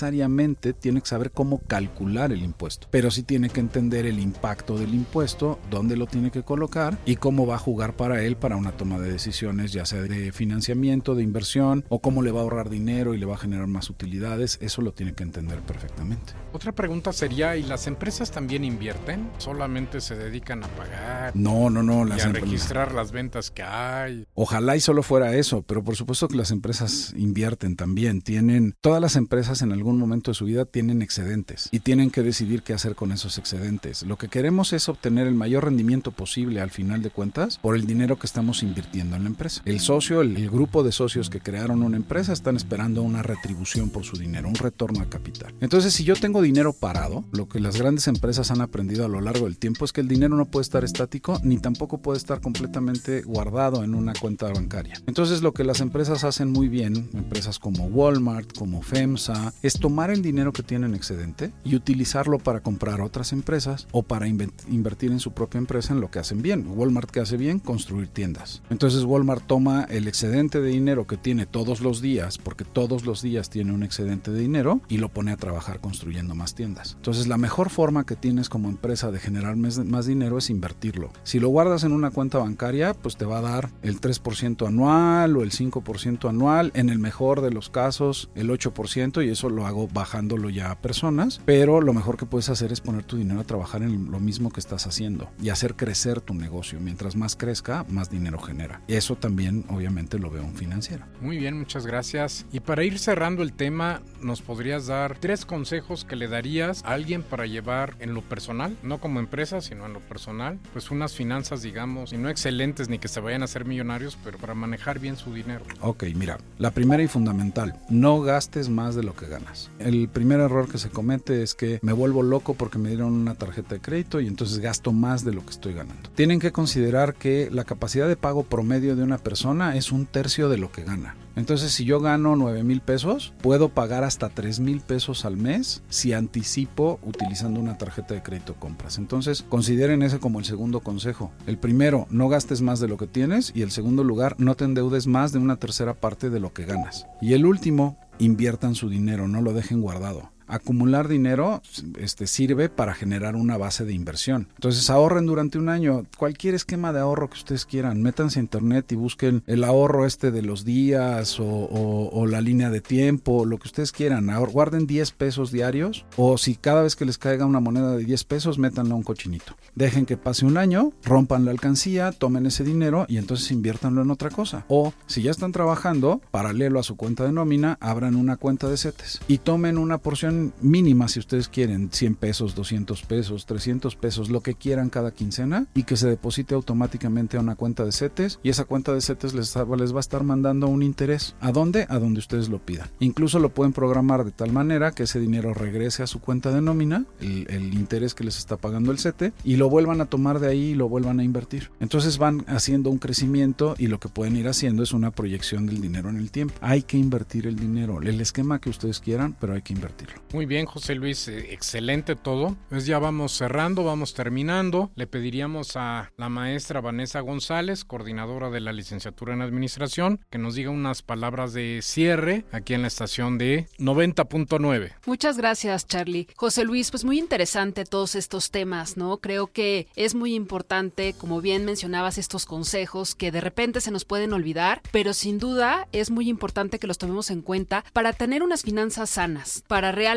tiene 0.79 1.01
que 1.01 1.07
saber 1.07 1.31
cómo 1.31 1.59
calcular 1.59 2.31
el 2.31 2.43
impuesto, 2.43 2.87
pero 2.91 3.11
sí 3.11 3.23
tiene 3.23 3.49
que 3.49 3.59
entender 3.59 4.05
el 4.05 4.19
impacto 4.19 4.77
del 4.77 4.93
impuesto, 4.93 5.59
dónde 5.69 5.97
lo 5.97 6.05
tiene 6.05 6.31
que 6.31 6.43
colocar 6.43 6.97
y 7.05 7.15
cómo 7.15 7.47
va 7.47 7.55
a 7.55 7.59
jugar 7.59 7.95
para 7.95 8.23
él 8.23 8.37
para 8.37 8.55
una 8.55 8.71
toma 8.71 8.99
de 8.99 9.11
decisiones, 9.11 9.71
ya 9.71 9.85
sea 9.85 10.01
de 10.01 10.31
financiamiento, 10.31 11.15
de 11.15 11.23
inversión 11.23 11.85
o 11.89 11.99
cómo 11.99 12.21
le 12.21 12.31
va 12.31 12.39
a 12.39 12.43
ahorrar 12.43 12.69
dinero 12.69 13.13
y 13.13 13.17
le 13.17 13.25
va 13.25 13.35
a 13.35 13.37
generar 13.37 13.67
más 13.67 13.89
utilidades. 13.89 14.57
Eso 14.61 14.81
lo 14.81 14.93
tiene 14.93 15.13
que 15.13 15.23
entender 15.23 15.59
perfectamente. 15.61 16.33
Otra 16.53 16.71
pregunta 16.71 17.13
sería, 17.13 17.55
¿y 17.55 17.63
las 17.63 17.87
empresas 17.87 18.31
también 18.31 18.63
invierten? 18.63 19.29
¿Solamente 19.37 20.01
se 20.01 20.15
dedican 20.15 20.63
a 20.63 20.67
pagar? 20.67 21.35
No, 21.35 21.69
no, 21.69 21.83
no. 21.83 22.05
Las 22.05 22.19
y 22.19 22.29
a 22.29 22.31
registrar 22.31 22.93
las 22.93 23.11
ventas 23.11 23.51
que 23.51 23.63
hay. 23.63 24.27
Ojalá 24.33 24.75
y 24.75 24.79
solo 24.79 25.03
fuera 25.03 25.35
eso, 25.35 25.63
pero 25.63 25.83
por 25.83 25.95
supuesto 25.95 26.27
que 26.27 26.37
las 26.37 26.51
empresas 26.51 27.13
invierten 27.15 27.75
también. 27.75 28.21
Tienen, 28.21 28.75
todas 28.81 29.01
las 29.01 29.15
empresas 29.15 29.61
en 29.61 29.71
algún 29.71 29.86
momento 29.95 30.31
de 30.31 30.35
su 30.35 30.45
vida 30.45 30.65
tienen 30.65 31.01
excedentes 31.01 31.69
y 31.71 31.79
tienen 31.79 32.09
que 32.09 32.23
decidir 32.23 32.63
qué 32.63 32.73
hacer 32.73 32.95
con 32.95 33.11
esos 33.13 33.37
excedentes. 33.37 34.03
Lo 34.03 34.17
que 34.17 34.27
queremos 34.27 34.73
es 34.73 34.89
obtener 34.89 35.27
el 35.27 35.35
mayor 35.35 35.63
rendimiento 35.63 36.11
posible 36.11 36.59
al 36.59 36.71
final 36.71 37.01
de 37.01 37.09
cuentas 37.09 37.59
por 37.59 37.75
el 37.75 37.85
dinero 37.85 38.19
que 38.19 38.27
estamos 38.27 38.63
invirtiendo 38.63 39.15
en 39.15 39.23
la 39.23 39.29
empresa. 39.29 39.61
El 39.65 39.79
socio, 39.79 40.21
el, 40.21 40.35
el 40.35 40.49
grupo 40.49 40.83
de 40.83 40.91
socios 40.91 41.29
que 41.29 41.39
crearon 41.39 41.83
una 41.83 41.97
empresa 41.97 42.33
están 42.33 42.55
esperando 42.55 43.01
una 43.03 43.23
retribución 43.23 43.89
por 43.89 44.03
su 44.03 44.17
dinero, 44.17 44.49
un 44.49 44.55
retorno 44.55 44.99
al 44.99 45.09
capital. 45.09 45.53
Entonces, 45.61 45.93
si 45.93 46.03
yo 46.03 46.15
tengo 46.15 46.41
dinero 46.41 46.73
parado, 46.73 47.23
lo 47.31 47.47
que 47.47 47.59
las 47.59 47.77
grandes 47.77 48.07
empresas 48.07 48.51
han 48.51 48.61
aprendido 48.61 49.05
a 49.05 49.07
lo 49.07 49.21
largo 49.21 49.45
del 49.45 49.57
tiempo 49.57 49.85
es 49.85 49.93
que 49.93 50.01
el 50.01 50.07
dinero 50.07 50.35
no 50.35 50.45
puede 50.45 50.63
estar 50.63 50.83
estático 50.83 51.39
ni 51.43 51.57
tampoco 51.57 51.99
puede 51.99 52.17
estar 52.17 52.41
completamente 52.41 53.21
guardado 53.21 53.83
en 53.83 53.95
una 53.95 54.13
cuenta 54.13 54.51
bancaria. 54.51 55.01
Entonces, 55.07 55.41
lo 55.41 55.53
que 55.53 55.63
las 55.63 55.81
empresas 55.81 56.23
hacen 56.23 56.51
muy 56.51 56.67
bien, 56.67 57.09
empresas 57.13 57.59
como 57.59 57.85
Walmart, 57.85 58.57
como 58.57 58.81
FEMSA, 58.81 59.53
es 59.61 59.76
tomar 59.79 60.11
el 60.11 60.21
dinero 60.21 60.53
que 60.53 60.63
tienen 60.63 60.95
excedente 60.95 61.51
y 61.63 61.75
utilizarlo 61.75 62.39
para 62.39 62.61
comprar 62.61 63.01
otras 63.01 63.33
empresas 63.33 63.87
o 63.91 64.03
para 64.03 64.27
invertir 64.27 65.11
en 65.11 65.19
su 65.19 65.31
propia 65.31 65.57
empresa 65.59 65.93
en 65.93 66.01
lo 66.01 66.11
que 66.11 66.19
hacen 66.19 66.41
bien. 66.41 66.65
Walmart 66.67 67.09
que 67.11 67.19
hace 67.19 67.37
bien, 67.37 67.59
construir 67.59 68.07
tiendas. 68.07 68.61
Entonces 68.69 69.03
Walmart 69.03 69.45
toma 69.45 69.85
el 69.89 70.07
excedente 70.07 70.61
de 70.61 70.69
dinero 70.69 71.07
que 71.07 71.17
tiene 71.17 71.45
todos 71.45 71.81
los 71.81 72.01
días, 72.01 72.37
porque 72.37 72.65
todos 72.65 73.05
los 73.05 73.21
días 73.21 73.49
tiene 73.49 73.73
un 73.73 73.83
excedente 73.83 74.31
de 74.31 74.39
dinero, 74.39 74.81
y 74.87 74.97
lo 74.97 75.09
pone 75.09 75.31
a 75.31 75.37
trabajar 75.37 75.79
construyendo 75.79 76.35
más 76.35 76.55
tiendas. 76.55 76.95
Entonces 76.95 77.27
la 77.27 77.37
mejor 77.37 77.69
forma 77.69 78.05
que 78.05 78.15
tienes 78.15 78.49
como 78.49 78.69
empresa 78.69 79.11
de 79.11 79.19
generar 79.19 79.55
más, 79.55 80.05
dinero 80.07 80.37
es 80.37 80.49
invertirlo. 80.49 81.11
Si 81.23 81.39
lo 81.39 81.49
guardas 81.49 81.83
en 81.83 81.91
una 81.91 82.11
cuenta 82.11 82.37
bancaria, 82.37 82.93
pues 82.93 83.17
te 83.17 83.25
va 83.25 83.39
a 83.39 83.41
dar 83.41 83.71
el 83.81 83.99
3% 84.01 84.67
anual 84.67 85.35
o 85.37 85.43
el 85.43 85.51
5% 85.51 86.29
anual, 86.29 86.71
en 86.73 86.89
el 86.89 86.99
mejor 86.99 87.41
de 87.41 87.51
los 87.51 87.69
casos 87.69 88.29
el 88.35 88.49
8% 88.49 89.25
y 89.25 89.29
eso 89.29 89.49
lo 89.49 89.66
hago 89.67 89.87
bajándolo 89.87 90.49
ya 90.49 90.71
a 90.71 90.81
personas, 90.81 91.41
pero 91.45 91.81
lo 91.81 91.93
mejor 91.93 92.17
que 92.17 92.25
puedes 92.25 92.49
hacer 92.49 92.71
es 92.71 92.81
poner 92.81 93.03
tu 93.03 93.17
dinero 93.17 93.39
a 93.39 93.43
trabajar 93.43 93.81
en 93.81 94.11
lo 94.11 94.19
mismo 94.19 94.51
que 94.51 94.59
estás 94.59 94.87
haciendo 94.87 95.29
y 95.41 95.49
hacer 95.49 95.75
crecer 95.75 96.21
tu 96.21 96.33
negocio. 96.33 96.79
Mientras 96.79 97.15
más 97.15 97.35
crezca, 97.35 97.85
más 97.89 98.09
dinero 98.09 98.39
genera. 98.39 98.81
Eso 98.87 99.15
también 99.15 99.65
obviamente 99.69 100.19
lo 100.19 100.29
veo 100.29 100.43
un 100.43 100.55
financiero. 100.55 101.05
Muy 101.21 101.37
bien, 101.37 101.57
muchas 101.57 101.85
gracias. 101.85 102.45
Y 102.51 102.59
para 102.59 102.83
ir 102.83 102.99
cerrando 102.99 103.43
el 103.43 103.53
tema, 103.53 104.01
¿nos 104.21 104.41
podrías 104.41 104.87
dar 104.87 105.17
tres 105.19 105.45
consejos 105.45 106.05
que 106.05 106.15
le 106.15 106.27
darías 106.27 106.83
a 106.83 106.93
alguien 106.93 107.23
para 107.23 107.45
llevar 107.45 107.95
en 107.99 108.13
lo 108.13 108.21
personal, 108.21 108.77
no 108.83 108.99
como 108.99 109.19
empresa, 109.19 109.61
sino 109.61 109.85
en 109.85 109.93
lo 109.93 109.99
personal, 109.99 110.59
pues 110.73 110.91
unas 110.91 111.13
finanzas, 111.13 111.61
digamos, 111.61 112.13
y 112.13 112.17
no 112.17 112.29
excelentes 112.29 112.89
ni 112.89 112.99
que 112.99 113.07
se 113.07 113.19
vayan 113.19 113.43
a 113.43 113.47
ser 113.47 113.65
millonarios, 113.65 114.17
pero 114.23 114.37
para 114.37 114.53
manejar 114.53 114.99
bien 114.99 115.17
su 115.17 115.33
dinero? 115.33 115.65
Ok, 115.81 116.05
mira, 116.15 116.37
la 116.57 116.71
primera 116.71 117.03
y 117.03 117.07
fundamental, 117.07 117.75
no 117.89 118.21
gastes 118.21 118.69
más 118.69 118.95
de 118.95 119.03
lo 119.03 119.15
que 119.15 119.27
ganas. 119.27 119.56
El 119.79 120.09
primer 120.09 120.39
error 120.39 120.69
que 120.69 120.77
se 120.77 120.89
comete 120.89 121.43
es 121.43 121.55
que 121.55 121.79
me 121.81 121.93
vuelvo 121.93 122.23
loco 122.23 122.53
porque 122.53 122.77
me 122.77 122.89
dieron 122.89 123.13
una 123.13 123.35
tarjeta 123.35 123.75
de 123.75 123.81
crédito 123.81 124.21
y 124.21 124.27
entonces 124.27 124.59
gasto 124.59 124.91
más 124.91 125.23
de 125.23 125.33
lo 125.33 125.43
que 125.43 125.51
estoy 125.51 125.73
ganando. 125.73 126.09
Tienen 126.15 126.39
que 126.39 126.51
considerar 126.51 127.15
que 127.15 127.49
la 127.51 127.63
capacidad 127.63 128.07
de 128.07 128.17
pago 128.17 128.43
promedio 128.43 128.95
de 128.95 129.03
una 129.03 129.17
persona 129.17 129.75
es 129.75 129.91
un 129.91 130.05
tercio 130.05 130.49
de 130.49 130.57
lo 130.57 130.71
que 130.71 130.83
gana. 130.83 131.15
Entonces, 131.37 131.71
si 131.71 131.85
yo 131.85 131.99
gano 131.99 132.35
9 132.35 132.63
mil 132.63 132.81
pesos, 132.81 133.31
puedo 133.41 133.69
pagar 133.69 134.03
hasta 134.03 134.29
3 134.29 134.59
mil 134.59 134.81
pesos 134.81 135.23
al 135.23 135.37
mes 135.37 135.83
si 135.87 136.11
anticipo 136.13 136.99
utilizando 137.03 137.59
una 137.59 137.77
tarjeta 137.77 138.15
de 138.15 138.23
crédito 138.23 138.55
compras. 138.55 138.97
Entonces, 138.97 139.45
consideren 139.47 140.01
ese 140.01 140.19
como 140.19 140.39
el 140.39 140.45
segundo 140.45 140.79
consejo. 140.79 141.31
El 141.45 141.59
primero, 141.59 142.07
no 142.09 142.27
gastes 142.27 142.63
más 142.63 142.79
de 142.79 142.87
lo 142.87 142.97
que 142.97 143.05
tienes. 143.05 143.51
Y 143.53 143.61
el 143.61 143.69
segundo 143.69 144.03
lugar, 144.03 144.35
no 144.39 144.55
te 144.55 144.65
endeudes 144.65 145.05
más 145.05 145.31
de 145.31 145.37
una 145.37 145.57
tercera 145.57 145.93
parte 145.93 146.31
de 146.31 146.39
lo 146.39 146.53
que 146.53 146.65
ganas. 146.65 147.05
Y 147.21 147.33
el 147.33 147.45
último, 147.45 147.99
inviertan 148.19 148.75
su 148.75 148.89
dinero, 148.89 149.27
no 149.27 149.41
lo 149.41 149.53
dejen 149.53 149.81
guardado 149.81 150.31
acumular 150.47 151.07
dinero 151.07 151.61
este, 151.99 152.27
sirve 152.27 152.69
para 152.69 152.93
generar 152.93 153.35
una 153.35 153.57
base 153.57 153.85
de 153.85 153.93
inversión. 153.93 154.47
Entonces 154.55 154.89
ahorren 154.89 155.25
durante 155.25 155.57
un 155.57 155.69
año 155.69 156.05
cualquier 156.17 156.55
esquema 156.55 156.93
de 156.93 156.99
ahorro 156.99 157.29
que 157.29 157.37
ustedes 157.37 157.65
quieran. 157.65 158.01
Métanse 158.01 158.39
a 158.39 158.43
internet 158.43 158.91
y 158.91 158.95
busquen 158.95 159.43
el 159.47 159.63
ahorro 159.63 160.05
este 160.05 160.31
de 160.31 160.41
los 160.41 160.65
días 160.65 161.37
o, 161.39 162.25
la 162.27 162.41
línea 162.41 162.69
de 162.69 162.81
tiempo, 162.81 163.45
lo 163.45 163.57
que 163.57 163.67
ustedes 163.67 163.91
quieran. 163.91 164.29
guarden 164.51 164.87
10 164.87 165.11
pesos 165.11 165.51
diarios 165.51 166.05
o 166.15 166.37
si 166.37 166.55
cada 166.55 166.81
vez 166.81 166.95
que 166.95 167.05
les 167.05 167.17
caiga 167.17 167.45
una 167.45 167.59
moneda 167.59 167.95
de 167.95 168.03
10 168.03 168.23
pesos, 168.25 168.57
métanla 168.57 168.93
a 168.93 168.97
un 168.97 169.03
cochinito. 169.03 169.55
Dejen 169.75 170.05
que 170.05 170.17
pase 170.17 170.45
un 170.45 170.57
año, 170.57 170.91
rompan 171.03 171.45
la 171.45 171.51
alcancía, 171.51 172.11
tomen 172.11 172.45
ese 172.45 172.63
dinero 172.63 173.05
y 173.07 173.17
entonces 173.17 173.51
inviértanlo 173.51 174.01
en 174.01 174.11
otra 174.11 174.29
cosa. 174.29 174.65
O 174.67 174.93
si 175.05 175.21
ya 175.21 175.31
están 175.31 175.51
trabajando, 175.51 176.21
paralelo 176.31 176.79
a 176.79 176.83
su 176.83 176.95
cuenta 176.95 177.23
de 177.23 177.31
nómina, 177.31 177.77
abran 177.79 178.15
una 178.15 178.37
cuenta 178.37 178.67
de 178.67 178.77
CETES 178.77 179.21
y 179.27 179.39
tomen 179.39 179.77
una 179.77 179.97
porción 179.97 180.36
mínima, 180.61 181.07
si 181.07 181.19
ustedes 181.19 181.49
quieren, 181.49 181.89
100 181.91 182.15
pesos, 182.15 182.55
200 182.55 183.03
pesos, 183.03 183.45
300 183.45 183.95
pesos, 183.95 184.29
lo 184.29 184.41
que 184.41 184.55
quieran 184.55 184.89
cada 184.89 185.11
quincena 185.11 185.67
y 185.73 185.83
que 185.83 185.97
se 185.97 186.07
deposite 186.07 186.55
automáticamente 186.55 187.37
a 187.37 187.39
una 187.39 187.55
cuenta 187.55 187.85
de 187.85 187.91
CETES 187.91 188.39
y 188.43 188.49
esa 188.49 188.65
cuenta 188.65 188.93
de 188.93 189.01
CETES 189.01 189.33
les, 189.33 189.55
les 189.55 189.93
va 189.93 189.97
a 189.97 189.99
estar 189.99 190.23
mandando 190.23 190.67
un 190.67 190.83
interés. 190.83 191.35
¿A 191.39 191.51
dónde? 191.51 191.85
A 191.89 191.99
donde 191.99 192.19
ustedes 192.19 192.49
lo 192.49 192.59
pidan. 192.59 192.89
Incluso 192.99 193.39
lo 193.39 193.49
pueden 193.49 193.73
programar 193.73 194.25
de 194.25 194.31
tal 194.31 194.51
manera 194.51 194.91
que 194.91 195.03
ese 195.03 195.19
dinero 195.19 195.53
regrese 195.53 196.03
a 196.03 196.07
su 196.07 196.19
cuenta 196.19 196.51
de 196.51 196.61
nómina, 196.61 197.05
el, 197.19 197.47
el 197.49 197.73
interés 197.73 198.13
que 198.13 198.23
les 198.23 198.37
está 198.37 198.57
pagando 198.57 198.91
el 198.91 198.99
CETE, 198.99 199.33
y 199.43 199.55
lo 199.55 199.69
vuelvan 199.69 200.01
a 200.01 200.05
tomar 200.05 200.39
de 200.39 200.47
ahí 200.47 200.69
y 200.69 200.75
lo 200.75 200.89
vuelvan 200.89 201.19
a 201.19 201.23
invertir. 201.23 201.71
Entonces 201.79 202.17
van 202.17 202.45
haciendo 202.47 202.89
un 202.89 202.97
crecimiento 202.97 203.75
y 203.77 203.87
lo 203.87 203.99
que 203.99 204.09
pueden 204.09 204.35
ir 204.35 204.47
haciendo 204.47 204.83
es 204.83 204.93
una 204.93 205.11
proyección 205.11 205.65
del 205.65 205.81
dinero 205.81 206.09
en 206.09 206.17
el 206.17 206.31
tiempo. 206.31 206.53
Hay 206.61 206.83
que 206.83 206.97
invertir 206.97 207.47
el 207.47 207.55
dinero, 207.55 208.01
el 208.01 208.19
esquema 208.21 208.59
que 208.59 208.69
ustedes 208.69 208.99
quieran, 208.99 209.35
pero 209.39 209.53
hay 209.53 209.61
que 209.61 209.73
invertirlo. 209.73 210.21
Muy 210.33 210.45
bien, 210.45 210.65
José 210.65 210.93
Luis, 210.93 211.29
eh, 211.29 211.53
excelente 211.53 212.17
todo. 212.17 212.57
Pues 212.67 212.85
ya 212.85 212.99
vamos 212.99 213.31
cerrando, 213.31 213.85
vamos 213.85 214.13
terminando. 214.13 214.91
Le 214.95 215.07
pediríamos 215.07 215.77
a 215.77 216.11
la 216.17 216.27
maestra 216.27 216.81
Vanessa 216.81 217.21
González, 217.21 217.85
coordinadora 217.85 218.49
de 218.49 218.59
la 218.59 218.73
licenciatura 218.73 219.33
en 219.33 219.41
administración, 219.41 220.19
que 220.29 220.37
nos 220.37 220.55
diga 220.55 220.69
unas 220.69 221.01
palabras 221.01 221.53
de 221.53 221.79
cierre 221.81 222.43
aquí 222.51 222.73
en 222.73 222.81
la 222.81 222.89
estación 222.89 223.37
de 223.37 223.67
90.9. 223.79 224.95
Muchas 225.05 225.37
gracias, 225.37 225.87
Charlie. 225.87 226.27
José 226.35 226.65
Luis, 226.65 226.91
pues 226.91 227.05
muy 227.05 227.19
interesante 227.19 227.85
todos 227.85 228.15
estos 228.15 228.51
temas, 228.51 228.97
¿no? 228.97 229.19
Creo 229.19 229.47
que 229.47 229.87
es 229.95 230.13
muy 230.13 230.35
importante, 230.35 231.15
como 231.17 231.39
bien 231.39 231.63
mencionabas, 231.63 232.17
estos 232.17 232.45
consejos 232.45 233.15
que 233.15 233.31
de 233.31 233.39
repente 233.39 233.79
se 233.79 233.91
nos 233.91 234.03
pueden 234.03 234.33
olvidar, 234.33 234.81
pero 234.91 235.13
sin 235.13 235.39
duda 235.39 235.87
es 235.93 236.11
muy 236.11 236.27
importante 236.27 236.79
que 236.79 236.87
los 236.87 236.97
tomemos 236.97 237.31
en 237.31 237.41
cuenta 237.41 237.85
para 237.93 238.11
tener 238.11 238.43
unas 238.43 238.63
finanzas 238.63 239.09
sanas, 239.11 239.63
para 239.67 239.93
realmente 239.93 240.16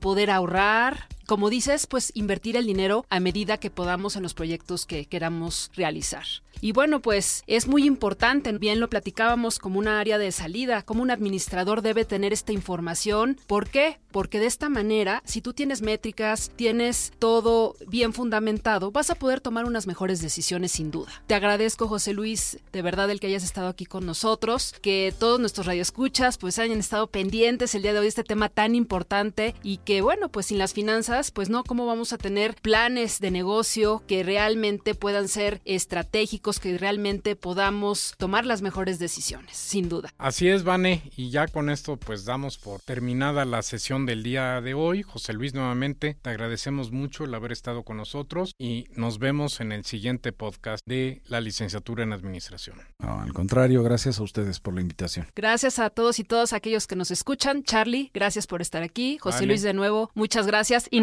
poder 0.00 0.30
ahorrar, 0.30 1.08
como 1.26 1.50
dices, 1.50 1.86
pues 1.86 2.12
invertir 2.14 2.56
el 2.56 2.66
dinero 2.66 3.06
a 3.10 3.20
medida 3.20 3.58
que 3.58 3.70
podamos 3.70 4.16
en 4.16 4.22
los 4.22 4.34
proyectos 4.34 4.86
que 4.86 5.06
queramos 5.06 5.70
realizar. 5.74 6.24
Y 6.60 6.72
bueno, 6.72 7.00
pues 7.00 7.42
es 7.46 7.66
muy 7.66 7.84
importante, 7.84 8.50
bien 8.52 8.80
lo 8.80 8.88
platicábamos 8.88 9.58
como 9.58 9.78
una 9.78 10.00
área 10.00 10.18
de 10.18 10.32
salida, 10.32 10.82
como 10.82 11.02
un 11.02 11.10
administrador 11.10 11.82
debe 11.82 12.04
tener 12.04 12.32
esta 12.32 12.52
información. 12.52 13.38
¿Por 13.46 13.68
qué? 13.68 13.98
Porque 14.10 14.40
de 14.40 14.46
esta 14.46 14.68
manera, 14.68 15.22
si 15.26 15.42
tú 15.42 15.52
tienes 15.52 15.82
métricas, 15.82 16.50
tienes 16.56 17.12
todo 17.18 17.74
bien 17.88 18.12
fundamentado, 18.12 18.92
vas 18.92 19.10
a 19.10 19.14
poder 19.14 19.40
tomar 19.40 19.64
unas 19.64 19.86
mejores 19.86 20.22
decisiones 20.22 20.72
sin 20.72 20.90
duda. 20.90 21.10
Te 21.26 21.34
agradezco, 21.34 21.88
José 21.88 22.14
Luis, 22.14 22.58
de 22.72 22.82
verdad 22.82 23.10
el 23.10 23.20
que 23.20 23.26
hayas 23.26 23.44
estado 23.44 23.68
aquí 23.68 23.84
con 23.84 24.06
nosotros, 24.06 24.74
que 24.80 25.12
todos 25.18 25.40
nuestros 25.40 25.66
radioescuchas 25.66 26.38
pues 26.38 26.58
hayan 26.58 26.78
estado 26.78 27.08
pendientes 27.08 27.74
el 27.74 27.82
día 27.82 27.92
de 27.92 27.98
hoy 27.98 28.06
este 28.06 28.24
tema 28.24 28.48
tan 28.48 28.74
importante 28.74 29.54
y 29.62 29.78
que 29.78 30.00
bueno, 30.00 30.28
pues 30.28 30.46
sin 30.46 30.58
las 30.58 30.72
finanzas, 30.72 31.13
pues 31.30 31.48
no, 31.48 31.64
¿cómo 31.64 31.86
vamos 31.86 32.12
a 32.12 32.18
tener 32.18 32.54
planes 32.56 33.20
de 33.20 33.30
negocio 33.30 34.02
que 34.06 34.22
realmente 34.22 34.94
puedan 34.94 35.28
ser 35.28 35.60
estratégicos? 35.64 36.60
que 36.60 36.78
realmente 36.78 37.36
podamos 37.36 38.14
tomar 38.18 38.46
las 38.46 38.62
mejores 38.62 38.98
decisiones, 38.98 39.56
sin 39.56 39.88
duda. 39.88 40.12
Así 40.18 40.48
es, 40.48 40.64
Vane, 40.64 41.02
y 41.16 41.30
ya 41.30 41.46
con 41.46 41.70
esto 41.70 41.96
pues 41.96 42.24
damos 42.24 42.58
por 42.58 42.80
terminada 42.80 43.44
la 43.44 43.62
sesión 43.62 44.06
del 44.06 44.22
día 44.22 44.60
de 44.60 44.74
hoy. 44.74 45.02
José 45.02 45.32
Luis, 45.32 45.54
nuevamente 45.54 46.16
te 46.20 46.30
agradecemos 46.30 46.92
mucho 46.92 47.24
el 47.24 47.34
haber 47.34 47.52
estado 47.52 47.82
con 47.82 47.96
nosotros 47.96 48.54
y 48.58 48.86
nos 48.94 49.18
vemos 49.18 49.60
en 49.60 49.72
el 49.72 49.84
siguiente 49.84 50.32
podcast 50.32 50.84
de 50.86 51.22
la 51.26 51.40
licenciatura 51.40 52.02
en 52.02 52.12
administración. 52.12 52.78
al 52.98 53.32
contrario, 53.32 53.82
gracias 53.82 54.18
a 54.18 54.22
ustedes 54.22 54.60
por 54.60 54.74
la 54.74 54.80
invitación. 54.80 55.26
Gracias 55.34 55.78
a 55.78 55.90
todos 55.90 56.18
y 56.18 56.24
todas 56.24 56.52
aquellos 56.52 56.86
que 56.86 56.96
nos 56.96 57.10
escuchan. 57.10 57.62
Charlie, 57.62 58.10
gracias 58.12 58.46
por 58.46 58.60
estar 58.60 58.82
aquí. 58.82 59.18
José 59.18 59.46
Luis, 59.46 59.62
de 59.62 59.74
nuevo, 59.74 60.10
muchas 60.14 60.46
gracias 60.46 60.88
y 60.90 61.00